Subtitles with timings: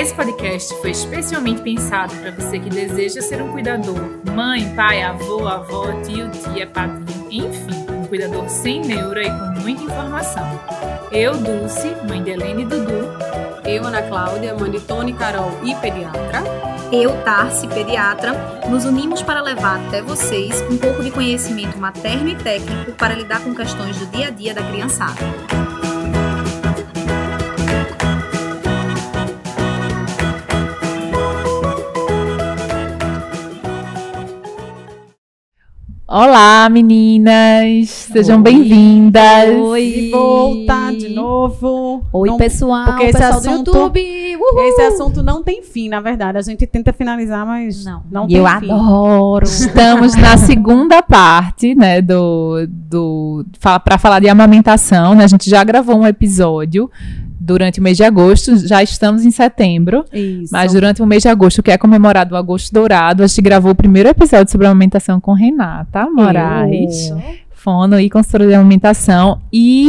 [0.00, 4.00] Esse podcast foi especialmente pensado para você que deseja ser um cuidador,
[4.34, 9.82] mãe, pai, avô, avó, tio, tia, padrinho, enfim, um cuidador sem neura e com muita
[9.82, 10.58] informação.
[11.12, 13.10] Eu, Dulce, mãe de Helene e Dudu.
[13.66, 16.44] Eu, Ana Cláudia, mãe de Tony, Carol e pediatra.
[16.90, 18.32] Eu, Tarsi, pediatra,
[18.70, 23.44] nos unimos para levar até vocês um pouco de conhecimento materno e técnico para lidar
[23.44, 25.69] com questões do dia a dia da criançada.
[36.12, 37.88] Olá, meninas!
[38.12, 39.54] Sejam bem-vindas!
[39.54, 40.08] Oi!
[40.10, 42.02] Volta de novo.
[42.12, 42.84] Oi, Não- pessoal!
[42.86, 44.36] porque esse pessoal assunto- do YouTube!
[44.40, 44.64] Uhul!
[44.70, 46.36] Esse assunto não tem fim, na verdade.
[46.36, 48.02] A gente tenta finalizar, mas Não.
[48.10, 48.68] não, tem eu fim.
[48.72, 49.44] adoro!
[49.44, 55.14] Estamos na segunda parte, né, do, do para falar de amamentação.
[55.14, 55.22] Né?
[55.22, 56.90] A gente já gravou um episódio
[57.40, 60.04] durante o mês de agosto, já estamos em setembro.
[60.12, 60.52] Isso.
[60.52, 63.72] Mas durante o mês de agosto, que é comemorado o Agosto Dourado, a gente gravou
[63.72, 67.12] o primeiro episódio sobre amamentação com Renata Moraes,
[67.50, 69.40] fono e consultora de amamentação.
[69.50, 69.88] E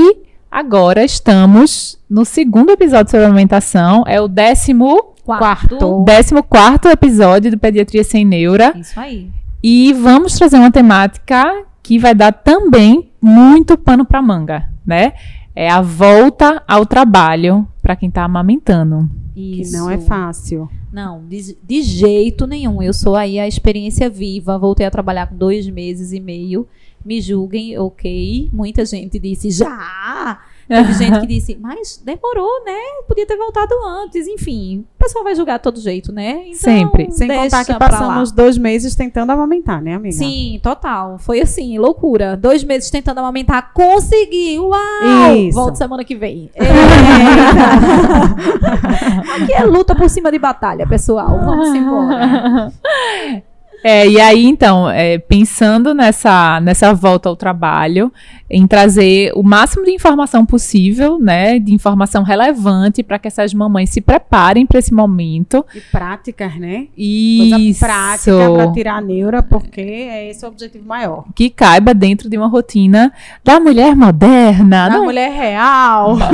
[0.50, 6.04] agora estamos no segundo episódio sobre amamentação, é o décimo, Quarto.
[6.06, 8.74] décimo quarto episódio do Pediatria Sem Neura.
[8.78, 9.30] Isso aí.
[9.62, 15.14] E vamos trazer uma temática que vai dar também muito pano para manga, né?
[15.56, 19.10] É a volta ao trabalho para quem está amamentando.
[19.34, 19.74] Que Isso.
[19.74, 20.70] não é fácil.
[20.92, 22.82] Não, de, de jeito nenhum.
[22.82, 24.58] Eu sou aí a experiência viva.
[24.58, 26.68] Voltei a trabalhar com dois meses e meio.
[27.04, 28.50] Me julguem, ok.
[28.54, 30.40] Muita gente disse, já!
[30.67, 32.78] Teve gente que disse, mas demorou, né?
[33.08, 33.73] Podia ter voltado
[34.04, 34.28] antes.
[34.28, 36.44] Enfim, o pessoal vai julgar de todo jeito, né?
[36.45, 37.12] Então, Sempre.
[37.12, 40.16] Sem contar que passamos dois meses tentando amamentar, né, amiga?
[40.16, 41.18] Sim, total.
[41.20, 42.38] Foi assim, loucura.
[42.38, 44.58] Dois meses tentando amamentar, consegui!
[44.59, 45.36] Uau!
[45.36, 45.56] Isso.
[45.56, 46.50] Volto semana que vem.
[49.36, 51.40] Aqui é luta por cima de batalha, pessoal.
[51.44, 52.72] Vamos embora.
[53.84, 58.12] É, e aí, então, é, pensando nessa, nessa volta ao trabalho,
[58.50, 63.90] em trazer o máximo de informação possível, né, de informação relevante para que essas mamães
[63.90, 65.66] se preparem para esse momento.
[65.74, 66.88] E práticas, né?
[66.97, 67.80] Isso.
[67.80, 71.24] Coisa prática pra tirar a neura, porque é esse o objetivo maior.
[71.34, 73.12] Que caiba dentro de uma rotina
[73.44, 76.18] da mulher moderna, Da não- mulher real.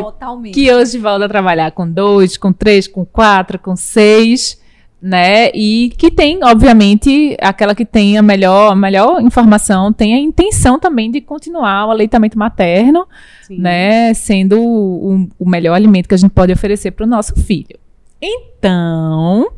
[0.00, 0.54] Totalmente.
[0.54, 4.60] que hoje volta a trabalhar com dois, com três, com quatro, com seis,
[5.02, 5.50] né?
[5.52, 10.78] E que tem, obviamente, aquela que tem a melhor, a melhor informação, tem a intenção
[10.78, 13.04] também de continuar o aleitamento materno,
[13.42, 13.58] Sim.
[13.58, 14.14] né?
[14.14, 17.76] Sendo o, o melhor alimento que a gente pode oferecer para o nosso filho.
[18.20, 19.50] Então,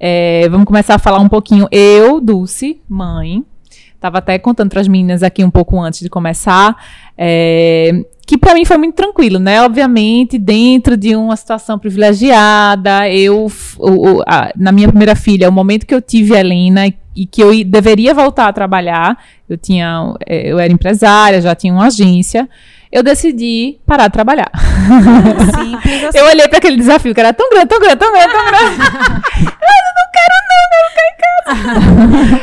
[0.00, 1.68] é, vamos começar a falar um pouquinho.
[1.70, 3.44] Eu, Dulce, mãe,
[3.98, 6.76] estava até contando para as meninas aqui um pouco antes de começar,
[7.16, 7.90] é,
[8.24, 9.60] que para mim foi muito tranquilo, né?
[9.62, 15.52] Obviamente, dentro de uma situação privilegiada, eu, o- o- a- na minha primeira filha, o
[15.52, 20.14] momento que eu tive a Helena e, que eu deveria voltar a trabalhar, eu tinha,
[20.26, 22.48] é, eu era empresária, já tinha uma agência,
[22.90, 24.50] eu decidi parar de trabalhar.
[25.54, 26.18] Simples assim.
[26.18, 28.76] Eu olhei para aquele desafio que era tão grande, tão grande, tão grande, tão grande.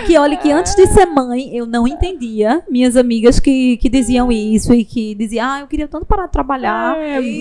[0.06, 4.32] Que olha que antes de ser mãe, eu não entendia minhas amigas que, que diziam
[4.32, 6.96] isso e que diziam, ah, eu queria tanto parar de trabalhar.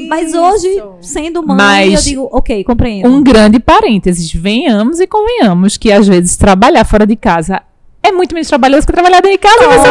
[0.08, 3.08] Mas hoje, sendo mãe, Mas- eu digo, ok, compreendo.
[3.08, 7.62] Um grande parênteses, venhamos e convenhamos que às vezes trabalhar fora de casa
[8.04, 9.84] é muito menos trabalhoso que trabalhar dentro de casa, pessoal.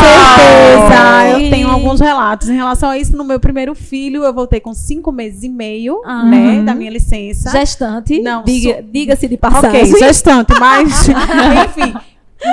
[0.00, 1.36] certeza.
[1.38, 1.44] Sim.
[1.44, 3.16] Eu tenho alguns relatos em relação a isso.
[3.16, 6.24] No meu primeiro filho, eu voltei com cinco meses e meio, Ah.
[6.24, 6.64] né, Uhum.
[6.64, 7.50] da minha licença.
[7.50, 9.86] Gestante, Não, diga- sou- diga-se de Ok, passagem.
[9.98, 11.08] gestante, mas
[11.68, 11.94] enfim.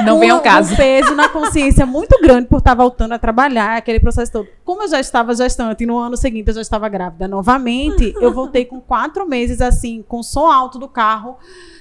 [0.06, 0.74] Não vem ao um, caso.
[0.74, 4.48] Um peso na consciência muito grande por estar voltando a trabalhar, aquele processo todo.
[4.66, 8.34] Como eu já estava gestante e no ano seguinte eu já estava grávida novamente, eu
[8.34, 11.38] voltei com quatro meses assim, com o som alto do carro.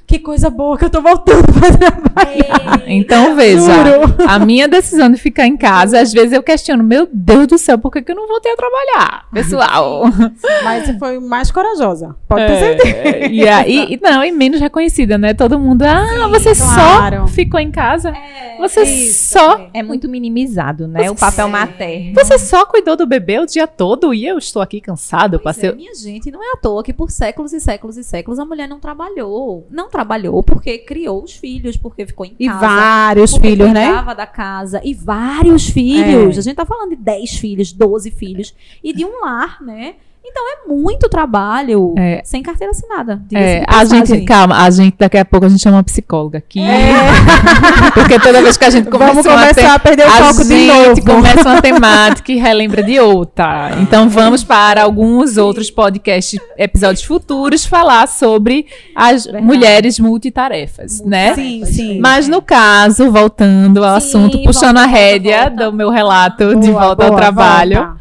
[0.06, 2.82] Que coisa boa que eu tô voltando pra trabalhar.
[2.87, 4.14] Então veja, Juro.
[4.29, 7.76] a minha decisão de ficar em casa, às vezes eu questiono, meu Deus do céu,
[7.79, 10.05] por que, que eu não voltei a trabalhar, pessoal?
[10.62, 12.14] Mas foi mais corajosa.
[12.29, 12.97] Pode ter certeza.
[12.97, 15.35] É, e, aí, e não, e menos reconhecida, né?
[15.35, 17.23] Todo mundo, ah, você claro.
[17.23, 21.11] só ficou em casa, É, você isso, só É muito minimizado, né?
[21.11, 22.14] O papel materno.
[22.14, 25.35] Você só cuidou do bebê o dia todo e eu estou aqui cansado.
[25.35, 25.70] Eu Pois passei.
[25.70, 28.44] é, minha gente, não é à toa que por séculos e séculos e séculos a
[28.44, 29.67] mulher não trabalhou.
[29.70, 32.60] Não trabalhou porque criou os filhos, porque ficou em E casa.
[32.60, 34.02] vários porque filhos, né?
[34.14, 34.81] da casa.
[34.84, 36.37] E vários filhos.
[36.37, 36.38] É.
[36.38, 38.54] A gente tá falando de 10 filhos, 12 filhos.
[38.84, 39.94] E de um lar, né?
[40.34, 42.20] É muito trabalho É.
[42.25, 43.20] sem carteira assinada.
[43.32, 46.38] É, de a gente, calma, a gente daqui a pouco a gente chama uma psicóloga
[46.38, 46.61] aqui.
[47.94, 50.44] Porque toda vez que a gente começa Vamos uma começar a perder o a foco
[50.44, 50.67] de gente
[51.05, 51.05] novo.
[51.05, 53.70] começa uma temática e relembra de outra.
[53.81, 61.34] Então vamos para alguns outros podcasts, episódios futuros, falar sobre as mulheres multitarefas, né?
[61.34, 62.00] Sim, sim.
[62.00, 65.64] Mas no caso, voltando ao Sim, assunto, puxando volta, a volta, rédea volta.
[65.64, 67.96] do meu relato de Boa, volta ao boa, trabalho.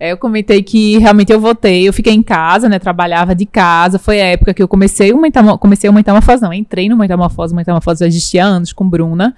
[0.00, 2.78] É, eu comentei que realmente eu voltei, eu fiquei em casa, né?
[2.78, 3.98] Trabalhava de casa.
[3.98, 7.52] Foi a época que eu comecei o metamo comecei o metamorfose, não, entrei no metamorfose,
[7.52, 9.36] o metamorfose já existia há anos com Bruna.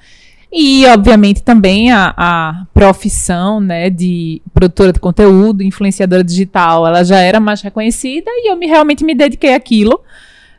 [0.53, 7.19] E, obviamente, também a, a profissão, né, de produtora de conteúdo, influenciadora digital, ela já
[7.19, 9.99] era mais reconhecida e eu me, realmente me dediquei àquilo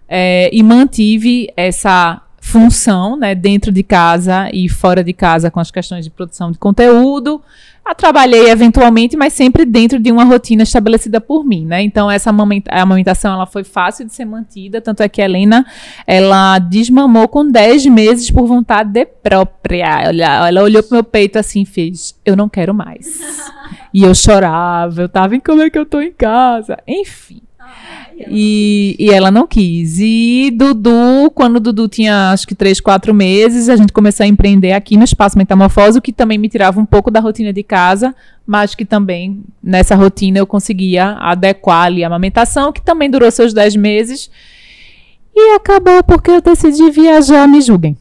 [0.09, 5.72] é, e mantive essa função, né, dentro de casa e fora de casa com as
[5.72, 7.42] questões de produção de conteúdo.
[7.86, 11.81] A trabalhei eventualmente, mas sempre dentro de uma rotina estabelecida por mim, né?
[11.81, 12.31] Então essa
[12.69, 15.66] amamentação ela foi fácil de ser mantida, tanto é que a Helena
[16.06, 20.07] ela desmamou com 10 meses por vontade própria.
[20.07, 23.22] Olha, ela olhou pro meu peito assim e fez: "Eu não quero mais".
[23.94, 26.78] e eu chorava, eu tava em como é que eu tô em casa?
[26.86, 27.42] Enfim.
[28.30, 30.00] E, e ela não quis.
[30.00, 34.74] E Dudu, quando Dudu tinha acho que 3, 4 meses, a gente começou a empreender
[34.74, 38.15] aqui no Espaço Metamorfose, o que também me tirava um pouco da rotina de casa,
[38.45, 43.54] mas que também nessa rotina eu conseguia adequar ali a amamentação, que também durou seus
[43.54, 44.30] 10 meses.
[45.35, 47.97] E acabou porque eu decidi viajar, me julguem.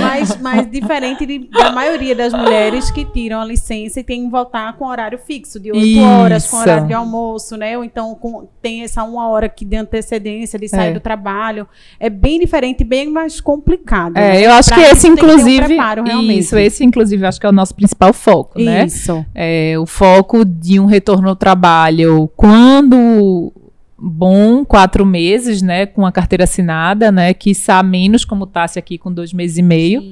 [0.00, 4.30] mas, mas diferente de- da maioria das mulheres que tiram a licença e tem que
[4.30, 6.00] voltar com horário fixo, de 8 Isso.
[6.02, 7.76] horas, com horário de almoço, né?
[7.78, 10.92] Ou então com- tem essa uma hora que de antecedência de sair É.
[10.94, 11.68] do trabalho.
[12.00, 14.16] É bem diferente, bem mais complicado.
[14.16, 14.46] É, né?
[14.46, 15.66] eu acho Pra que esse, tem que um inclusive.
[15.66, 16.38] preparo, realmente.
[16.40, 18.86] isso, esse, inclusive, acho que é o nosso principal foco, né?
[18.86, 19.24] Isso.
[19.34, 23.52] É, o foco de um retorno ao trabalho quando
[23.98, 29.12] bom, quatro meses, né, com a carteira assinada, né, quiçá menos, como Tássia aqui com
[29.12, 30.02] dois meses e meio.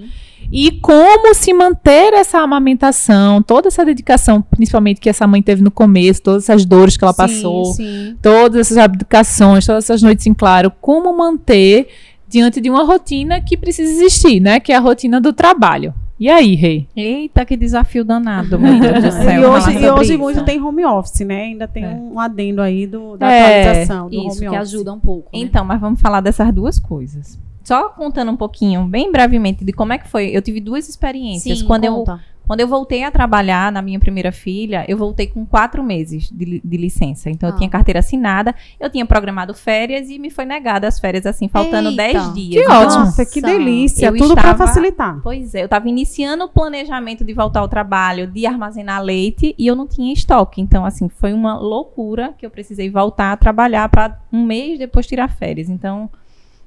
[0.52, 5.70] E como se manter essa amamentação, toda essa dedicação, principalmente que essa mãe teve no
[5.70, 8.16] começo, todas essas dores que ela Sim, passou, sim.
[8.22, 11.88] todas essas abdicações, todas essas noites em claro, como manter
[12.28, 15.94] diante de uma rotina que precisa existir, né, que é a rotina do trabalho.
[16.18, 16.88] E aí, Rei?
[16.96, 19.42] Eita, que desafio danado, meu Deus do céu.
[19.42, 21.42] E hoje, e hoje muito tem home office, né?
[21.42, 21.88] Ainda tem É.
[21.88, 24.60] um adendo aí do, da É, atualização do Isso, home que office.
[24.74, 25.30] ajuda um pouco.
[25.32, 25.42] né?
[25.42, 27.38] Então, mas vamos falar dessas duas coisas.
[27.62, 30.28] Só contando um pouquinho, bem brevemente, de como é que foi.
[30.28, 31.58] Eu tive duas experiências.
[31.58, 32.20] Sim, quando, eu, conta.
[32.46, 36.60] Quando eu voltei a trabalhar na minha primeira filha, eu voltei com quatro meses de,
[36.64, 37.28] de licença.
[37.30, 37.52] Então, Ah.
[37.52, 41.48] eu tinha carteira assinada, eu tinha programado férias e me foi negada as férias, assim,
[41.48, 42.02] faltando Eita.
[42.12, 42.64] 10 dias.
[42.66, 43.04] Que ótimo.
[43.04, 44.06] Nossa, que delícia.
[44.06, 45.20] eu Tudo para estava- facilitar.
[45.22, 49.66] Pois é, eu estava iniciando o planejamento de voltar ao trabalho, de armazenar leite e
[49.66, 50.60] eu não tinha estoque.
[50.60, 55.06] Então, assim, foi uma loucura que eu precisei voltar a trabalhar para um mês depois
[55.06, 55.68] tirar férias.
[55.68, 56.08] Então,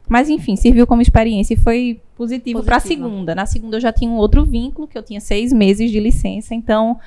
[0.09, 3.33] mas enfim, serviu como experiência e foi positivo para a segunda.
[3.35, 6.53] Na segunda eu já tinha um outro vínculo, que eu tinha seis meses de licença,
[6.55, 6.99] então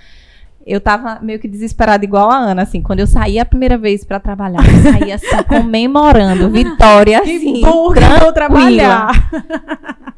[0.64, 4.04] eu tava meio que desesperada igual a Ana, assim, quando eu saí a primeira vez
[4.04, 9.10] para trabalhar, eu saí assim comemorando, vitória, assim, Que bom que eu vou trabalhar.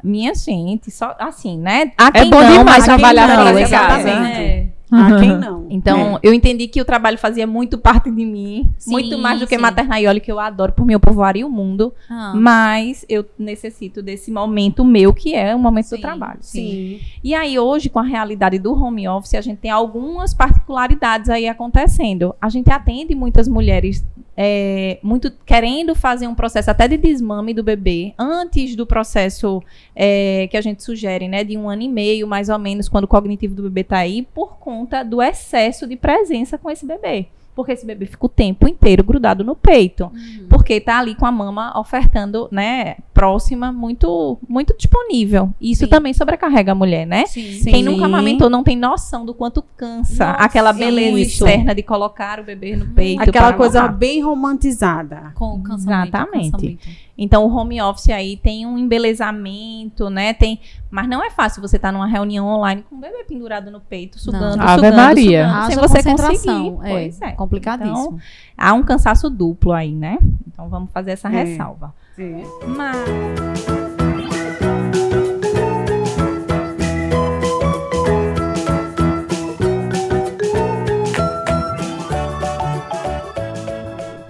[0.03, 1.91] minha gente, só assim, né?
[1.97, 4.05] Há É bom não, demais trabalhar não, de exatamente.
[4.05, 4.74] casa.
[4.91, 4.95] É.
[4.95, 5.65] Ah, quem não?
[5.69, 9.47] Então, eu entendi que o trabalho fazia muito parte de mim, Sim, muito mais do
[9.47, 9.61] que sim.
[9.61, 14.31] maternaiole, que eu adoro, por mim eu povoaria o mundo, Ah, mas eu necessito desse
[14.31, 16.37] momento meu, que é o momento Sim, do trabalho.
[16.41, 16.99] Sim.
[17.23, 21.47] E aí, hoje, com a realidade do home office, a gente tem algumas particularidades aí
[21.47, 22.35] acontecendo.
[22.39, 24.05] A gente atende muitas mulheres
[24.37, 29.61] é, muito querendo fazer um processo até de desmame do bebê antes do processo
[29.95, 31.43] é, que a gente sugere, né?
[31.43, 34.27] De um ano e meio, mais ou menos, quando o cognitivo do bebê tá aí,
[34.33, 37.27] por conta do excesso de presença com esse bebê.
[37.55, 40.47] Porque esse bebê fica o tempo inteiro grudado no peito uhum.
[40.49, 45.49] porque tá ali com a mama ofertando, né, próxima, muito muito disponível.
[45.59, 45.89] Isso Sim.
[45.89, 47.25] também sobrecarrega a mulher, né?
[47.25, 47.41] Sim.
[47.63, 47.83] Quem Sim.
[47.83, 51.45] nunca amamentou não tem noção do quanto cansa Nossa, aquela beleza isso.
[51.47, 53.23] externa de colocar o bebê no peito.
[53.23, 53.95] Aquela para coisa mamar.
[53.97, 55.31] bem romantizada.
[55.33, 56.51] Com cansamento, Exatamente.
[56.51, 57.05] cansamento.
[57.17, 60.33] Então o home office aí tem um embelezamento, né?
[60.33, 60.59] Tem,
[60.91, 64.19] mas não é fácil você estar numa reunião online com o bebê pendurado no peito,
[64.19, 65.47] sugando, Ave sugando, Maria.
[65.47, 66.67] sugando, sem você conseguir.
[66.83, 67.31] é, Pois é.
[67.31, 67.95] complicadíssimo.
[67.95, 68.19] Então,
[68.57, 70.17] há um cansaço duplo aí, né?
[70.45, 71.43] Então vamos fazer essa É.
[71.43, 71.93] ressalva.
[72.17, 72.43] É.
[72.65, 73.75] Mas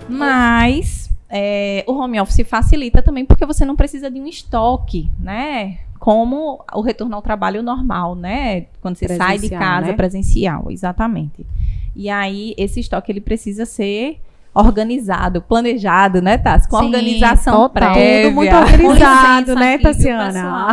[0.09, 5.79] Mas é, o home office facilita também porque você não precisa de um estoque, né?
[5.99, 8.67] Como o retorno ao trabalho normal, né?
[8.81, 9.93] Quando você sai de Presencial, casa né?
[9.93, 11.45] presencial, exatamente.
[11.95, 14.19] E aí, esse estoque ele precisa ser
[14.55, 16.69] organizado, planejado, né, Tassi?
[16.69, 17.93] Com Sim, organização total.
[17.93, 18.23] prévia.
[18.23, 20.67] Tudo muito organizado, licença né, Tassiana?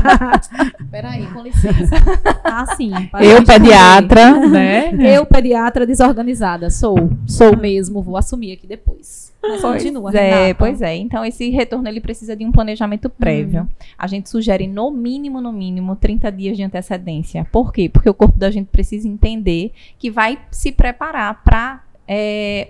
[0.90, 1.94] Peraí, com licença.
[2.42, 2.90] Ah, sim.
[3.10, 4.90] para Eu, pediatra, né?
[5.04, 7.10] Eu, pediatra desorganizada, sou.
[7.26, 9.34] Sou mesmo, vou assumir aqui depois.
[9.42, 10.54] Mas Pois continua, é, Renata.
[10.58, 10.96] pois é.
[10.96, 13.62] Então, esse retorno ele precisa de um planejamento prévio.
[13.62, 13.68] Uhum.
[13.98, 17.46] A gente sugere, no mínimo, no mínimo, 30 dias de antecedência.
[17.52, 17.90] Por quê?
[17.90, 21.82] Porque o corpo da gente precisa entender que vai se preparar para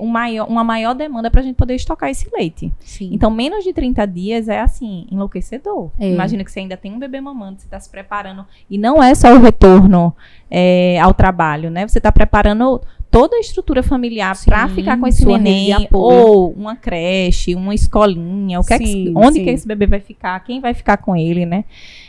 [0.00, 2.72] um maior, uma maior demanda para a gente poder estocar esse leite.
[2.80, 3.10] Sim.
[3.12, 5.90] Então, menos de 30 dias é assim, enlouquecedor.
[5.98, 6.10] É.
[6.10, 8.46] Imagina que você ainda tem um bebê mamando, você está se preparando.
[8.70, 10.14] E não é só o retorno
[10.50, 11.86] é, ao trabalho, né?
[11.86, 12.80] Você está preparando
[13.14, 18.58] toda a estrutura familiar para Sim, ficar com esse neném, ou uma creche, uma escolinha,
[18.58, 19.44] o que é que- Sim, onde sim.
[19.44, 21.64] que esse bebê vai ficar, quem vai ficar com ele, né?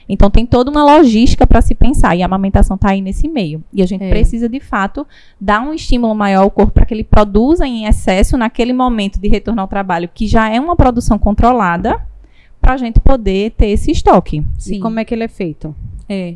[0.10, 3.64] Então tem toda uma logística para se pensar e a amamentação está aí nesse meio.
[3.72, 4.10] E a gente É.
[4.10, 5.06] precisa de fato
[5.40, 9.28] dar um estímulo maior ao corpo para que ele produza em excesso naquele momento de
[9.28, 12.02] retorno ao trabalho, que já é uma produção controlada,
[12.60, 14.44] para a gente poder ter esse estoque.
[14.68, 15.76] E como é que ele é feito?
[16.10, 16.34] É.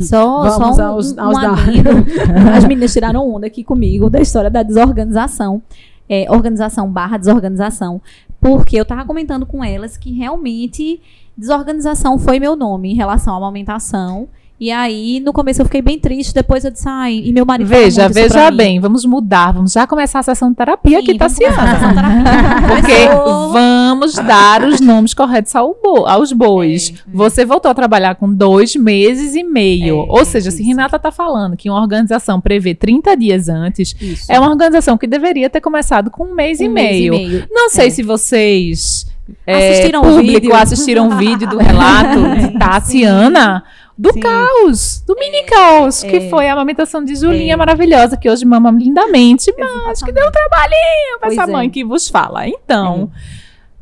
[0.00, 1.90] Só, Vamos só um, aos- um aos adendo.
[2.56, 5.60] As meninas tiraram onda aqui comigo da história da desorganização.
[6.08, 8.00] É, organização barra desorganização.
[8.40, 11.00] Porque eu tava comentando com elas que realmente
[11.36, 14.28] desorganização foi meu nome em relação à amamentação.
[14.64, 17.66] E aí, no começo eu fiquei bem triste, depois eu disse, ai, e meu marido
[17.66, 21.56] Veja, veja bem, vamos mudar, vamos já começar a sessão de terapia Sim, aqui, Tassiana.
[21.56, 22.62] terapia.
[22.68, 23.08] Porque
[23.52, 26.94] vamos dar os nomes corretos ao bo- aos bois.
[27.12, 29.96] Você voltou a trabalhar com dois meses e meio.
[30.02, 30.62] É, Ou seja, se.
[30.62, 34.30] Renata está falando que uma organização prevê 30 dias antes, Isso.
[34.30, 37.14] é uma organização que deveria ter começado com um mês, Um e, mês meio.
[37.14, 37.48] e meio.
[37.50, 37.90] Não sei É.
[37.90, 39.06] se vocês.
[39.46, 40.54] é, Assistiram o público vídeo.
[40.54, 43.62] assistiram o vídeo do relato de Tassiana
[43.96, 44.20] do Sim.
[44.20, 46.30] caos, do mini caos, que é.
[46.30, 47.56] foi a amamentação de Julinha É.
[47.56, 51.52] maravilhosa, que hoje mama lindamente, mas que deu um trabalhinho pra Pois essa é.
[51.52, 52.46] mãe que vos fala.
[52.48, 53.10] Então,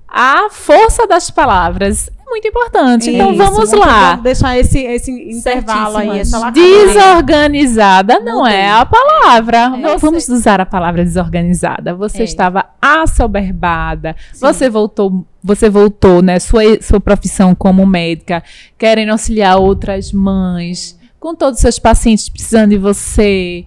[0.08, 3.10] a força das palavras é muito importante.
[3.10, 4.14] então Isso, vamos lá.
[4.16, 6.64] deixar esse, esse intervalo aí, essa lacuna.
[6.64, 9.58] Desorganizada não é a palavra.
[9.58, 11.94] É, não vamos usar a palavra desorganizada.
[11.94, 12.24] Você É.
[12.24, 14.16] estava assoberbada.
[14.40, 16.38] Você voltou, você voltou, né?
[16.38, 18.42] Sua, sua profissão como médica,
[18.78, 23.64] querendo auxiliar outras mães, com todos os seus pacientes precisando de você.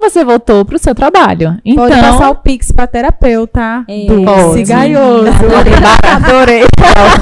[0.00, 1.58] Você voltou para o seu trabalho.
[1.64, 3.84] Então, Pode passar o Pix pra terapeuta.
[3.88, 4.06] É.
[4.24, 4.52] Pode.
[4.54, 5.26] Cigaioso.
[6.16, 6.62] Adorei.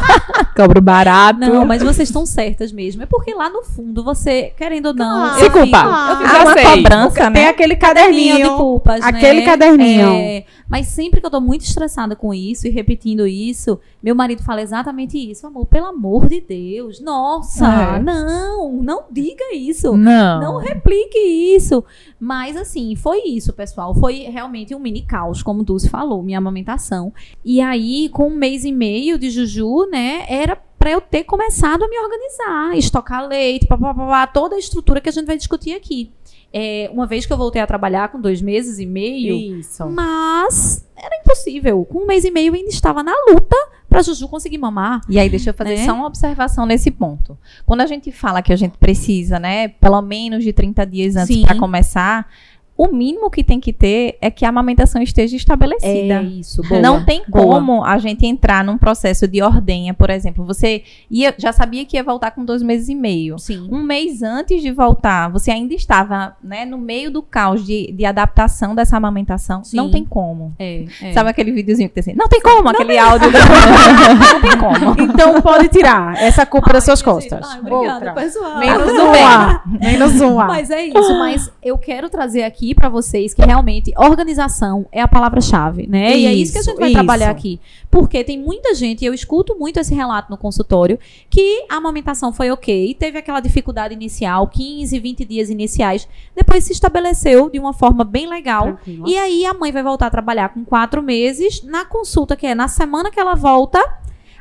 [0.54, 1.40] Cobro barato.
[1.40, 3.02] Não, mas vocês estão certas mesmo.
[3.02, 5.24] É porque lá no fundo, você, querendo ou não.
[5.24, 6.10] Ah, eu Se fico- culpar.
[6.10, 6.64] eu fico Já Há uma sei.
[6.64, 7.48] cobrança, Tem né?
[7.48, 8.56] aquele caderninho de caderninho.
[8.56, 9.46] culpas, aquele né?
[9.46, 10.08] caderninho.
[10.08, 14.42] É, mas sempre que eu tô muito estressada com isso e repetindo isso, meu marido
[14.42, 15.46] fala exatamente isso.
[15.46, 17.00] Amor, pelo amor de Deus.
[17.00, 18.02] Nossa, É.
[18.02, 19.96] não, não diga isso.
[19.96, 20.40] Não.
[20.40, 21.84] Não replique isso.
[22.18, 23.94] Mas, assim, foi isso, pessoal.
[23.94, 27.12] Foi realmente um mini caos, como Dulce falou, minha amamentação.
[27.44, 31.82] E aí, com um mês e meio de Juju, né, era pra eu ter começado
[31.82, 36.12] a me organizar, estocar leite, papapá, toda a estrutura que a gente vai discutir aqui.
[36.52, 39.84] É, uma vez que eu voltei a trabalhar com dois meses e meio, Isso.
[39.90, 41.84] mas era impossível.
[41.86, 43.56] Com um mês e meio eu ainda estava na luta
[43.88, 45.00] pra Juju conseguir mamar.
[45.08, 45.84] E aí, deixa eu fazer Né?
[45.84, 47.36] só uma observação nesse ponto.
[47.66, 51.36] Quando a gente fala que a gente precisa, né, pelo menos de 30 dias antes
[51.42, 52.30] para começar,
[52.76, 56.20] o mínimo que tem que ter é que a amamentação esteja estabelecida.
[56.20, 56.80] É isso, boa.
[56.80, 57.44] Não tem boa.
[57.44, 60.44] como a gente entrar num processo de ordenha, por exemplo.
[60.44, 63.38] Você ia, já sabia que ia voltar com dois meses e meio.
[63.38, 63.66] Sim.
[63.72, 68.04] Um mês antes de voltar, você ainda estava né, no meio do caos de, de
[68.04, 69.64] adaptação dessa amamentação.
[69.64, 69.76] Sim.
[69.78, 70.54] Não tem como.
[70.58, 71.12] É, é.
[71.12, 72.14] Sabe aquele videozinho que tem assim?
[72.14, 73.30] Não tem como, aquele áudio.
[73.30, 75.02] do- não tem como.
[75.12, 77.48] Então pode tirar essa culpa das suas Ai, costas.
[77.50, 78.12] ai, obrigada, Outra.
[78.12, 78.58] pessoal.
[78.58, 79.62] Menos uma.
[79.80, 80.44] Menos uma.
[80.46, 85.08] Mas é isso, mas eu quero trazer aqui pra vocês que realmente organização é a
[85.08, 86.16] palavra-chave, né?
[86.16, 87.38] e é isso que a gente vai Isso, trabalhar isso.
[87.38, 87.60] aqui.
[87.90, 90.98] Porque tem muita gente, e eu escuto muito esse relato no consultório,
[91.30, 96.72] que a amamentação foi ok, teve aquela dificuldade inicial, 15, 20 dias iniciais, depois se
[96.72, 98.74] estabeleceu de uma forma bem legal.
[98.74, 99.08] Tranquila.
[99.08, 102.54] E aí a mãe vai voltar a trabalhar com quatro meses, na consulta, que é
[102.54, 103.80] na semana que ela volta.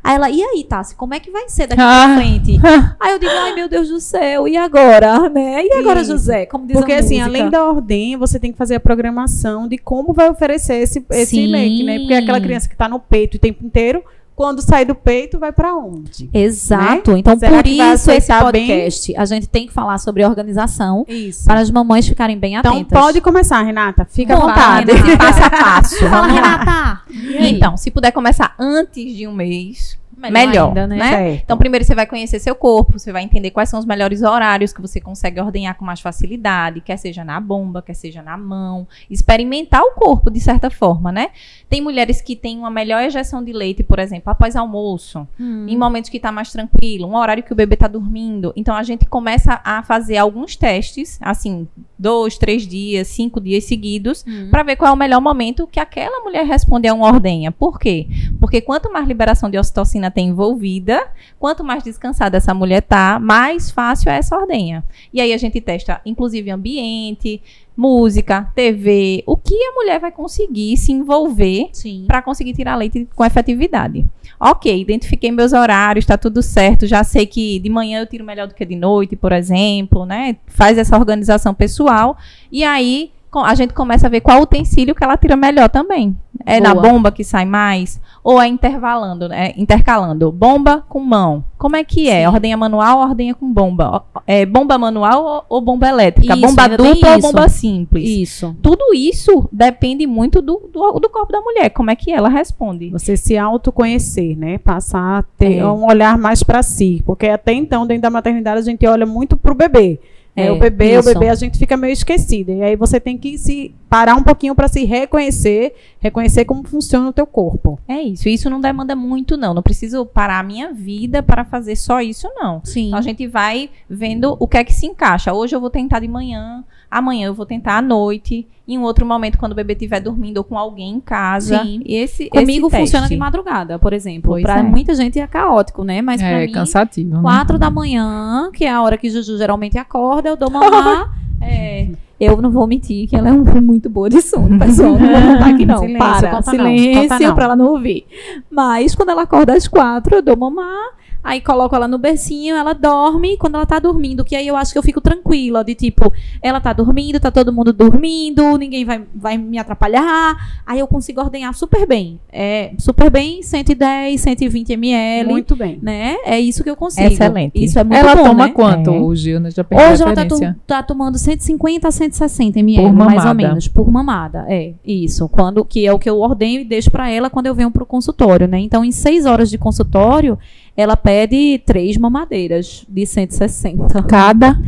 [0.05, 2.03] Aí ela, e aí, Tassi, como é que vai ser daqui Ah.
[2.05, 2.59] pra frente?
[3.00, 5.65] Aí eu digo, ai meu Deus do céu, e agora, né?
[5.65, 6.12] E agora, Isso.
[6.12, 6.45] José?
[6.45, 10.13] Como diz Porque assim, além da ordem, você tem que fazer a programação de como
[10.13, 11.47] vai oferecer esse, esse Sim.
[11.47, 11.97] leite, né?
[11.97, 14.03] Porque aquela criança que tá no peito o tempo inteiro,
[14.36, 16.30] quando sai do peito, vai pra onde?
[16.34, 17.13] Exato.
[17.13, 17.20] né?
[17.20, 18.68] Então, Será por isso esse aceitar bem?
[18.68, 21.46] podcast, a gente tem que falar sobre organização Isso.
[21.46, 23.00] para as mamães ficarem bem Então atentas.
[23.00, 24.06] pode começar, Renata.
[24.10, 24.92] Fica à vontade.
[24.92, 25.18] Renata.
[25.25, 25.98] Passo a passo.
[26.00, 27.01] Fala, Vamos lá.
[27.10, 27.48] Renata.
[27.48, 30.95] Então, se puder começar antes de um mês, melhor, ainda, né?
[30.98, 31.34] né?
[31.36, 34.72] Então, primeiro você vai conhecer seu corpo, você vai entender quais são os melhores horários
[34.74, 38.88] que você consegue ordenhar com mais facilidade, quer seja na bomba, quer seja na mão,
[39.10, 41.29] experimentar o corpo de certa forma, né?
[41.69, 45.65] Tem mulheres que têm uma melhor ejeção de leite, por exemplo, após almoço, Hum.
[45.67, 48.53] em momentos que está mais tranquilo, um horário que o bebê está dormindo.
[48.55, 51.67] Então a gente começa a fazer alguns testes, assim,
[51.98, 54.50] dois, três dias, cinco dias seguidos, Hum.
[54.51, 57.51] para ver qual é o melhor momento que aquela mulher responde a uma ordenha.
[57.51, 58.07] Por quê?
[58.39, 61.07] Porque quanto mais liberação de ocitocina tem envolvida,
[61.39, 64.83] quanto mais descansada essa mulher tá, mais fácil é essa ordenha.
[65.13, 67.41] E aí a gente testa, inclusive, ambiente,
[67.75, 71.69] música, TV, o que a mulher vai conseguir se envolver
[72.07, 74.05] para conseguir tirar leite com efetividade.
[74.39, 76.88] Ok, identifiquei meus horários, está tudo certo.
[76.88, 80.38] Já sei que de manhã eu tiro melhor do que de noite, por exemplo, né?
[80.47, 82.17] Faz essa organização pessoal.
[82.51, 83.12] E aí
[83.44, 86.15] a gente começa a ver qual utensílio que ela tira melhor também.
[86.46, 86.89] É na Boa.
[86.89, 88.00] bomba que sai mais?
[88.24, 89.54] Ou é intervalando, né?
[89.58, 90.32] Intercalando.
[90.32, 91.44] Bomba com mão.
[91.58, 92.22] Como é que é?
[92.22, 92.27] Sim.
[92.34, 94.04] Ordenha manual, ordenha com bomba.
[94.27, 96.34] É bomba manual ou, ou bomba elétrica?
[96.36, 98.08] Isso, bomba dupla ou bomba simples?
[98.08, 98.56] Isso.
[98.62, 102.89] Tudo isso depende muito do, do, do corpo da mulher, como é que ela responde.
[102.89, 104.58] Você se autoconhecer, né?
[104.58, 105.65] Passar a ter É.
[105.68, 107.01] um olhar mais para si.
[107.06, 110.00] Porque até então, dentro da maternidade, a gente olha muito pro bebê.
[110.36, 111.10] É, É, o bebê, isso.
[111.10, 112.51] o bebê, a gente fica meio esquecida.
[112.51, 117.07] E aí você tem que se parar um pouquinho para se reconhecer, reconhecer como funciona
[117.07, 117.79] o teu corpo.
[117.87, 118.27] É isso.
[118.27, 119.53] Isso não demanda muito, não.
[119.53, 122.59] Não preciso parar a minha vida para fazer só isso, não.
[122.61, 122.87] Sim.
[122.87, 125.31] Então a gente vai vendo o que é que se encaixa.
[125.33, 126.61] Hoje eu vou tentar de manhã,
[126.91, 130.39] amanhã eu vou tentar à noite, em um outro momento quando o bebê estiver dormindo
[130.39, 131.63] ou com alguém em casa.
[131.63, 131.81] Sim.
[131.85, 133.15] E esse Comigo esse funciona teste.
[133.15, 134.41] de madrugada, por exemplo.
[134.41, 134.61] Pra é.
[134.61, 136.01] muita gente é caótico, né?
[136.01, 137.15] Mas pra É mim, cansativo.
[137.15, 137.21] né?
[137.21, 141.17] quatro da manhã, que é a hora que Juju geralmente acorda, eu dou mamar.
[141.39, 141.87] é,
[142.19, 144.91] eu não vou mentir que ela é um- muito boa de sono, pessoal.
[144.91, 145.77] Não vou contar aqui não.
[145.79, 147.36] Silêncio, Para, silêncio não.
[147.36, 148.05] pra ela não ouvir.
[148.50, 150.89] Mas quando ela acorda às quatro, eu dou mamar.
[151.25, 153.36] Aí coloco ela no bercinho, ela dorme.
[153.36, 156.62] Quando ela tá dormindo, que aí eu acho que eu fico tranquila, de tipo, ela
[156.62, 160.62] tá dormindo, tá todo mundo dormindo, ninguém vai, vai me atrapalhar.
[160.63, 162.20] Aí eu consigo ordenhar super bem.
[162.32, 165.32] É, super bem, 110, 120 ml.
[165.32, 165.79] Muito bem.
[165.82, 166.15] Né?
[166.25, 167.08] É isso que eu consigo.
[167.08, 167.53] Excelente.
[167.55, 168.53] Isso é muito Ela bom, toma né?
[168.53, 169.00] quanto É.
[169.00, 169.32] hoje?
[169.32, 173.26] Eu já perdi Hoje a ela tá, tá tomando 150 a 160 ml, Por mais
[173.26, 174.45] ou menos, por mamada.
[174.47, 175.28] É, isso.
[175.28, 177.84] Quando, que é o que eu ordenho e deixo pra ela quando eu venho pro
[177.84, 178.60] consultório, né?
[178.60, 180.38] Então, em seis horas de consultório,
[180.75, 184.03] ela pede três mamadeiras de 160.
[184.03, 184.59] Cada.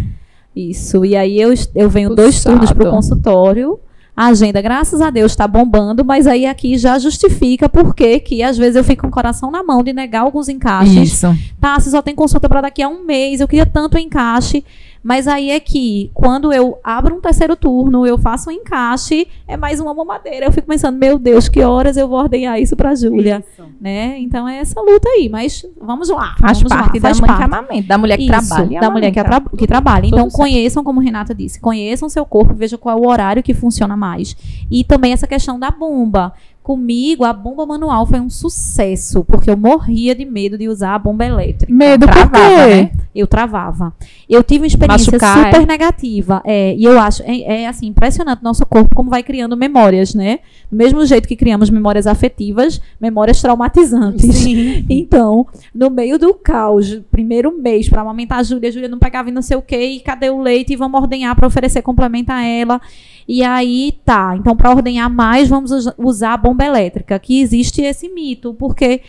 [0.56, 1.06] Isso.
[1.06, 2.56] E aí eu, eu venho dois Puxado.
[2.56, 3.80] turnos pro consultório.
[4.16, 8.58] A agenda, graças a Deus, tá bombando, mas aí aqui já justifica porque que às
[8.58, 11.14] vezes eu fico com o coração na mão de negar alguns encaixes.
[11.14, 11.28] Isso.
[11.62, 14.66] Tá, você só tem consulta para daqui a um mês, eu queria tanto encaixe.
[15.04, 19.56] Mas aí é que, quando eu abro um terceiro turno, eu faço um encaixe, é
[19.56, 20.46] mais uma mamadeira.
[20.46, 23.44] Eu fico pensando, meu Deus, que horas eu vou ordenhar isso pra Júlia,
[23.80, 24.18] né?
[24.20, 26.36] Então é essa luta aí, mas vamos lá.
[26.40, 27.44] Faz vamos lá, parte da faz que parte.
[27.44, 28.80] amamenta, da mulher que Isso, trabalha.
[28.82, 30.06] da mulher que, atra- que trabalha.
[30.08, 30.38] Então, Tudo certo.
[30.38, 34.36] conheçam, como Renata disse, conheçam seu corpo, vejam qual é o horário que funciona mais.
[34.70, 36.34] E também essa questão da bomba.
[36.68, 41.00] Comigo, a bomba manual foi um sucesso, porque eu morria de medo de usar a
[41.00, 41.74] bomba elétrica.
[41.74, 42.76] Medo por Travava, quê?
[42.76, 42.92] né?
[43.16, 43.94] Eu travava.
[44.30, 46.42] Eu tive uma experiência Machucar, super negativa.
[46.44, 50.40] É, e eu acho, é, é, assim, impressionante nosso corpo como vai criando memórias, né?
[50.70, 54.36] Do mesmo jeito que criamos memórias afetivas, memórias traumatizantes.
[54.36, 54.86] Sim.
[54.90, 59.30] Então, no meio do caos, primeiro mês para amamentar a Júlia, a Júlia não pegava
[59.30, 60.74] e não sei o quê, e cadê o leite?
[60.74, 62.82] E vamos ordenhar para oferecer complemento a ela.
[63.28, 64.36] E aí, tá.
[64.38, 69.02] Então, para ordenhar mais, vamos us- usar a bomba elétrica, que existe esse mito, porque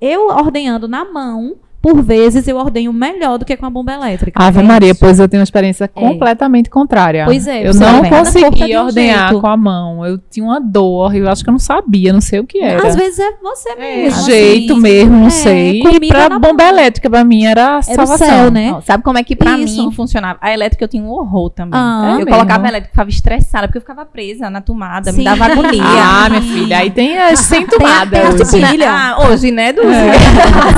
[0.00, 1.56] eu ordenhando na mão,
[1.92, 4.42] por vezes eu ordenho melhor do que com a bomba elétrica.
[4.42, 5.00] Ave É Maria, isso.
[5.00, 7.24] pois eu tenho uma experiência completamente contrária.
[7.24, 9.40] Pois é, eu você não é conseguia de um ordenhar jeito.
[9.40, 10.04] com a mão.
[10.04, 12.86] Eu tinha uma dor, eu acho que eu não sabia, não sei o que era.
[12.86, 14.24] Às vezes é você É, mesmo.
[14.24, 14.82] jeito assim.
[14.82, 15.80] mesmo, não É, sei.
[15.82, 16.68] E pra bomba mão.
[16.68, 18.26] elétrica, pra mim, era Era salvação.
[18.28, 18.70] céu, né?
[18.70, 19.82] Não, sabe como é que pra Isso.
[19.84, 20.38] mim funcionava?
[20.42, 21.78] A elétrica eu tinha um horror também.
[21.80, 22.66] Ah, eu é colocava mesmo?
[22.66, 25.18] a elétrica, ficava estressada, porque eu ficava presa na tomada, Sim.
[25.18, 25.82] me dava agonia.
[25.84, 28.44] Ah, minha filha, aí tem as sem tomada tem a hoje.
[28.70, 28.90] pilha.
[28.90, 29.88] Ah, hoje, né, Dulce?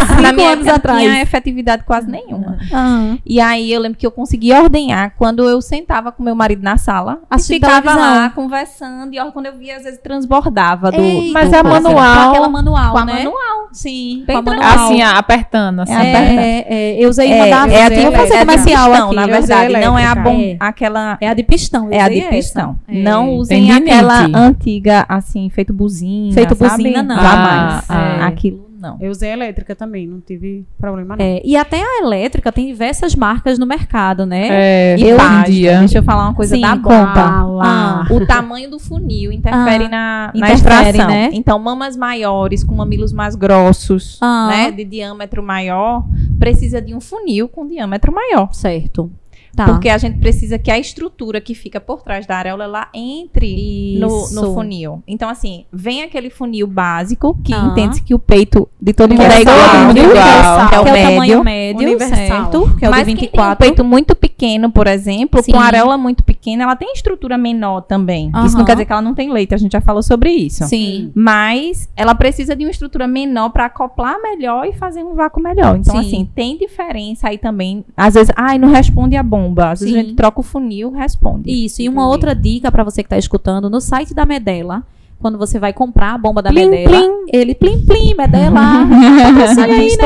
[0.09, 1.00] Cinco Na minha anos época atrás.
[1.05, 2.59] Não tinha efetividade quase nenhuma.
[2.73, 3.17] Ah.
[3.25, 6.77] E aí eu lembro que eu conseguia ordenhar quando eu sentava com meu marido na
[6.77, 9.13] sala Assistindo e ficava lá conversando.
[9.15, 11.01] E ó, quando eu via, às vezes transbordava do.
[11.01, 13.13] Eita, Mas a com manual- aquela manual, Com a né?
[13.15, 13.69] manual.
[13.73, 14.75] Sim, Bem com a.
[14.75, 15.93] Assim, a- apertando, assim.
[15.93, 16.39] É, apertando.
[16.39, 18.89] É, é, eu usei uma É, da é a Vou de, fazer é a comercial
[18.91, 19.17] pistão, aqui.
[19.17, 19.87] na eu usei verdade.
[19.87, 20.57] Não é a bom, É.
[20.59, 21.19] aquela.
[21.21, 21.87] É a de pistão.
[21.87, 22.79] eu É a de pistão.
[22.89, 22.95] É.
[22.95, 26.33] Não usem aquela antiga, assim, feito buzina.
[26.35, 27.17] Feito buzina, não.
[27.17, 27.85] Jamais.
[27.89, 28.25] Ah, é.
[28.25, 28.97] Aquilo Não.
[29.01, 31.23] Eu usei a elétrica também, não tive problema não.
[31.25, 34.49] É, e até a elétrica tem diversas marcas no mercado, né?
[34.51, 35.79] É, E hoje em página, dia.
[35.81, 37.45] deixa eu falar uma coisa Sim, da conta.
[37.63, 41.09] Ah, O tamanho do funil interfere Ah, na, na interfere, extração.
[41.09, 41.29] né?
[41.33, 44.49] Então, mamas maiores, com mamilos mais grossos, Ah.
[44.49, 46.05] né, de diâmetro maior,
[46.39, 48.53] precisa de um funil com diâmetro maior.
[48.55, 49.11] certo.
[49.55, 49.65] Tá.
[49.67, 53.97] Porque a gente precisa que a estrutura que fica por trás da areola ela entre
[53.99, 55.03] no, no funil.
[55.07, 57.67] Então, assim, vem aquele funil básico, que Ah.
[57.71, 59.57] entende que o peito de todo mundo é igual.
[59.93, 61.11] Que é o que é o médio.
[61.11, 62.17] tamanho médio, Universal.
[62.17, 62.77] certo?
[62.79, 63.57] Que é o Mas de quem tem um 24.
[63.59, 65.53] peito muito pequeno, por exemplo, Sim.
[65.53, 68.31] com areola muito pequena, ela tem estrutura menor também.
[68.45, 70.65] Isso não quer dizer que ela não tem leite, a gente já falou sobre isso.
[70.65, 71.11] Sim.
[71.15, 75.77] Mas ela precisa de uma estrutura menor para acoplar melhor e fazer um vácuo melhor.
[75.77, 76.01] Então, Sim.
[76.07, 77.85] assim, tem diferença aí também.
[77.97, 79.40] Às vezes, ai, não responde a bomba.
[79.59, 80.01] Às vezes Sim.
[80.01, 81.51] a gente troca o funil, responde.
[81.51, 82.13] Isso, e uma Entendi.
[82.13, 84.83] outra dica pra você que tá escutando, no site da Medela,
[85.21, 87.11] quando você vai comprar a bomba da Plim, Medela, plim.
[87.33, 88.51] ele plim plim, Medela.
[89.35, 89.97] patrocina aí,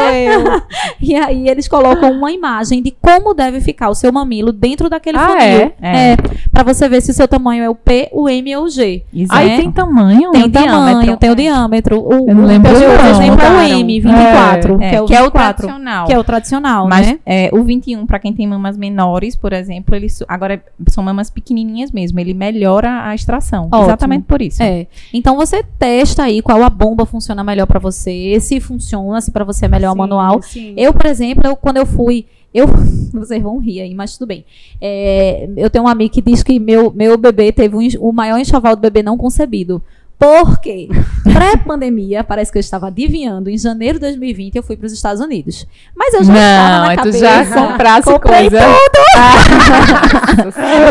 [0.44, 0.62] né?
[1.00, 5.18] E aí eles colocam uma imagem de como deve ficar o seu mamilo dentro daquele
[5.18, 5.40] Ah, funil.
[5.40, 5.72] é?
[6.12, 6.16] É.
[6.50, 9.03] Pra você ver se o seu tamanho é o P, o M ou o G.
[9.14, 9.38] Exato.
[9.40, 10.31] Aí tem tamanho?
[10.33, 11.16] Tem o o tamanho, diâmetro.
[11.18, 12.00] tem o diâmetro.
[12.00, 13.11] O, Eu não o lembro por não.
[13.11, 13.79] exemplo, é o.
[13.81, 16.07] M, 24, É, que é o que é o 24, tradicional.
[16.07, 17.18] que é o tradicional, Mas né?
[17.27, 21.05] é, o 21, para quem tem mamas menores, por exemplo, ele su- agora é- são
[21.05, 22.18] mamas pequenininhas mesmo.
[22.18, 23.66] Ele melhora a extração.
[23.66, 23.85] Ótimo.
[23.85, 24.62] Exatamente por isso.
[24.62, 24.87] É.
[25.12, 29.45] Então você testa aí qual a bomba funciona melhor pra você, se funciona, se pra
[29.45, 30.43] você é melhor o Sim, manual.
[30.43, 30.75] sim.
[30.77, 32.27] Eu, por exemplo, eu- quando eu fui.
[32.53, 32.67] Eu,
[33.12, 34.45] vocês vão rir aí, mas tudo bem.
[34.81, 38.38] É, eu tenho um amigo que diz que meu, meu bebê teve um o maior
[38.38, 39.83] enxoval do bebê não concebido.
[40.25, 40.89] Por quê?
[41.23, 43.51] Pré-pandemia, parece que eu estava adivinhando.
[43.51, 45.67] Em janeiro de 2020, eu fui para os Estados Unidos.
[45.95, 47.19] Mas eu já estava Não, na aí tu cabeça.
[47.19, 48.67] já comprasse Comprei coisa.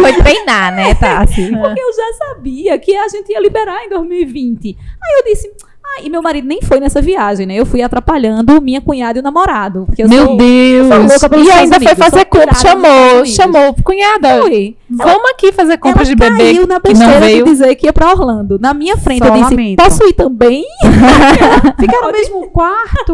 [0.02, 1.50] Foi treinar, né, Tassi?
[1.52, 4.78] Porque eu já sabia que a gente ia liberar em 2020.
[4.80, 5.52] Aí eu disse.
[5.96, 7.56] Ah, e meu marido nem foi nessa viagem, né?
[7.56, 9.88] Eu fui atrapalhando minha cunhada e o namorado.
[9.98, 10.88] Eu Meu sou, Deus!
[10.88, 12.54] sou louca pelos E ainda foi fazer compra.
[12.56, 13.76] Chamou, chamou.
[13.84, 14.76] Cunhada, Fui.
[14.90, 17.44] vamos aqui fazer compras de Ela bebê caiu na que não besteira veio.
[17.46, 18.58] de dizer que ia pra Orlando.
[18.60, 19.84] Na minha frente, Só eu disse, lamento.
[19.84, 20.64] posso ir também?
[21.80, 23.14] Ficaram no mesmo quarto.